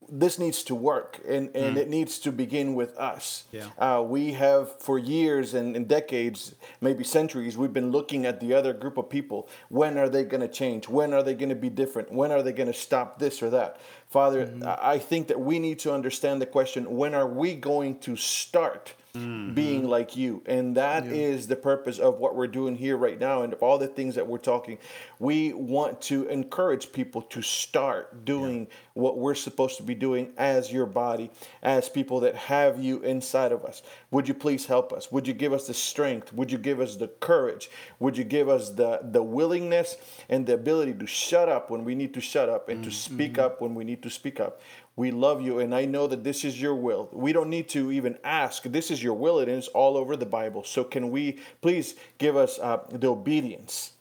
this 0.10 0.38
needs 0.38 0.62
to 0.66 0.76
work, 0.76 1.22
and 1.26 1.50
and 1.56 1.78
it 1.78 1.88
needs 1.88 2.20
to 2.20 2.34
begin 2.34 2.76
with 2.76 2.98
us. 2.98 3.46
Yeah. 3.54 3.68
Uh, 3.80 4.02
we 4.02 4.34
have 4.34 4.78
for 4.82 5.00
years 5.00 5.54
and, 5.54 5.74
and 5.74 5.88
decades, 5.88 6.54
maybe 6.82 7.06
centuries, 7.06 7.58
we've 7.58 7.72
been 7.72 7.92
looking 7.92 8.26
at 8.26 8.42
the 8.42 8.54
other 8.54 8.74
group 8.74 8.98
of 8.98 9.10
people. 9.10 9.48
When 9.70 9.98
are 9.98 10.10
they 10.10 10.26
going 10.26 10.42
to 10.42 10.50
change? 10.50 10.90
When 10.90 11.14
are 11.14 11.24
they 11.24 11.34
going 11.34 11.48
to 11.48 11.56
be 11.56 11.70
different? 11.70 12.12
When 12.12 12.30
are 12.30 12.44
they 12.44 12.52
going 12.52 12.68
to 12.68 12.78
stop 12.78 13.20
this 13.20 13.42
or 13.42 13.50
that? 13.52 13.80
Father, 14.10 14.52
I 14.66 14.96
I 14.96 15.00
think 15.00 15.30
that 15.30 15.40
we 15.40 15.60
need 15.60 15.80
to 15.80 15.94
understand 15.94 16.42
the 16.42 16.46
question: 16.46 16.98
When 16.98 17.16
are 17.16 17.28
we 17.28 17.56
going 17.56 18.00
to 18.00 18.18
start? 18.18 18.96
Being 19.14 19.82
mm-hmm. 19.82 19.90
like 19.90 20.18
you. 20.18 20.42
And 20.48 20.76
that 20.76 21.06
is 21.06 21.46
the 21.46 21.56
purpose 21.56 22.00
of 22.00 22.18
what 22.18 22.36
we're 22.36 22.48
doing 22.48 22.76
here 22.76 22.98
right 22.98 23.20
now 23.20 23.44
and 23.44 23.54
of 23.54 23.62
all 23.62 23.78
the 23.78 23.86
things 23.86 24.16
that 24.16 24.26
we're 24.26 24.40
talking. 24.40 24.80
We 25.20 25.54
want 25.54 26.02
to 26.04 26.28
encourage 26.30 26.92
people 26.92 27.22
to 27.22 27.44
start 27.44 28.26
doing 28.26 28.68
what 28.96 29.20
we're 29.20 29.36
supposed 29.36 29.78
to 29.78 29.84
be 29.84 29.94
doing 29.94 30.34
as 30.36 30.72
your 30.72 30.88
body, 30.88 31.30
as 31.62 31.90
people 31.90 32.22
that 32.22 32.36
have 32.36 32.84
you 32.84 33.02
inside 33.02 33.52
of 33.52 33.64
us. 33.66 33.84
Would 34.10 34.28
you 34.28 34.34
please 34.34 34.66
help 34.66 34.92
us? 34.92 35.12
Would 35.12 35.28
you 35.28 35.36
give 35.36 35.54
us 35.54 35.68
the 35.68 35.76
strength? 35.76 36.34
Would 36.34 36.52
you 36.52 36.58
give 36.58 36.80
us 36.80 36.96
the 36.96 37.08
courage? 37.08 37.70
Would 38.00 38.18
you 38.18 38.24
give 38.24 38.50
us 38.50 38.72
the, 38.72 39.00
the 39.04 39.22
willingness 39.22 39.96
and 40.28 40.48
the 40.48 40.56
ability 40.56 40.96
to 40.96 41.06
shut 41.06 41.50
up 41.50 41.70
when 41.70 41.86
we 41.86 41.94
need 41.94 42.16
to 42.16 42.22
shut 42.22 42.50
up 42.50 42.68
and 42.68 42.84
to 42.84 42.90
mm-hmm. 42.90 43.14
speak 43.14 43.38
up 43.38 43.62
when 43.62 43.76
we 43.76 43.84
need 43.84 44.02
to 44.02 44.10
speak 44.10 44.40
up? 44.40 44.60
We 44.96 45.10
love 45.10 45.42
you, 45.42 45.60
and 45.60 45.74
I 45.74 45.86
know 45.86 46.06
that 46.06 46.24
this 46.24 46.46
is 46.46 46.62
your 46.62 46.76
will. 46.76 47.10
We 47.12 47.34
don't 47.34 47.50
need 47.50 47.68
to 47.70 47.92
even 47.92 48.18
ask. 48.24 48.64
This 48.64 48.92
is 48.92 49.02
your 49.02 49.16
will, 49.16 49.40
and 49.40 49.50
it's 49.50 49.68
all 49.70 49.98
over 49.98 50.16
the 50.16 50.26
Bible. 50.26 50.64
So, 50.64 50.84
can 50.84 51.10
we 51.10 51.40
please 51.62 51.96
give 52.20 52.38
us 52.38 52.60
uh, 52.60 52.80
the 52.92 53.08
obedience 53.08 53.94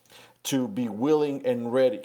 to 0.44 0.68
be 0.68 0.88
willing 0.88 1.46
and 1.46 1.72
ready 1.72 2.02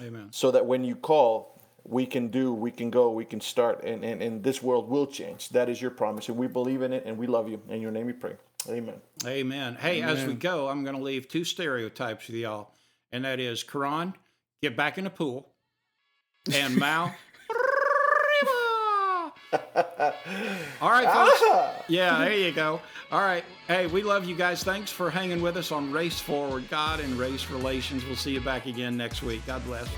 Amen. 0.00 0.28
so 0.30 0.50
that 0.52 0.64
when 0.64 0.84
you 0.84 0.96
call, 0.96 1.60
we 1.84 2.06
can 2.06 2.28
do, 2.28 2.54
we 2.54 2.70
can 2.70 2.88
go, 2.88 3.10
we 3.10 3.24
can 3.24 3.40
start, 3.40 3.84
and, 3.84 4.04
and, 4.04 4.22
and 4.22 4.42
this 4.42 4.62
world 4.62 4.88
will 4.88 5.06
change. 5.06 5.50
That 5.50 5.68
is 5.68 5.82
your 5.82 5.90
promise, 5.90 6.28
and 6.28 6.38
we 6.38 6.46
believe 6.46 6.80
in 6.80 6.92
it, 6.92 7.04
and 7.04 7.18
we 7.18 7.26
love 7.26 7.48
you. 7.48 7.60
In 7.68 7.82
your 7.82 7.90
name 7.90 8.06
we 8.06 8.12
pray. 8.12 8.36
Amen. 8.68 9.00
Amen. 9.26 9.74
Hey, 9.74 10.02
as 10.02 10.24
we 10.26 10.34
go, 10.34 10.68
I'm 10.68 10.84
going 10.84 10.96
to 10.96 11.02
leave 11.02 11.28
two 11.28 11.44
stereotypes 11.44 12.26
with 12.26 12.36
y'all, 12.36 12.70
and 13.12 13.24
that 13.24 13.40
is 13.40 13.62
Karan, 13.62 14.14
get 14.62 14.76
back 14.76 14.98
in 14.98 15.04
the 15.04 15.10
pool, 15.10 15.48
and 16.52 16.76
Mal. 16.76 17.14
All 20.80 20.90
right, 20.90 21.04
folks. 21.04 21.40
Ah. 21.44 21.84
Yeah, 21.88 22.18
there 22.18 22.34
you 22.34 22.52
go. 22.52 22.80
All 23.10 23.20
right. 23.20 23.44
Hey, 23.66 23.86
we 23.86 24.02
love 24.02 24.24
you 24.24 24.36
guys. 24.36 24.62
Thanks 24.62 24.90
for 24.92 25.10
hanging 25.10 25.42
with 25.42 25.56
us 25.56 25.72
on 25.72 25.90
Race 25.90 26.20
Forward 26.20 26.68
God 26.70 27.00
and 27.00 27.18
Race 27.18 27.50
Relations. 27.50 28.04
We'll 28.04 28.16
see 28.16 28.32
you 28.32 28.40
back 28.40 28.66
again 28.66 28.96
next 28.96 29.22
week. 29.22 29.44
God 29.46 29.64
bless. 29.64 29.88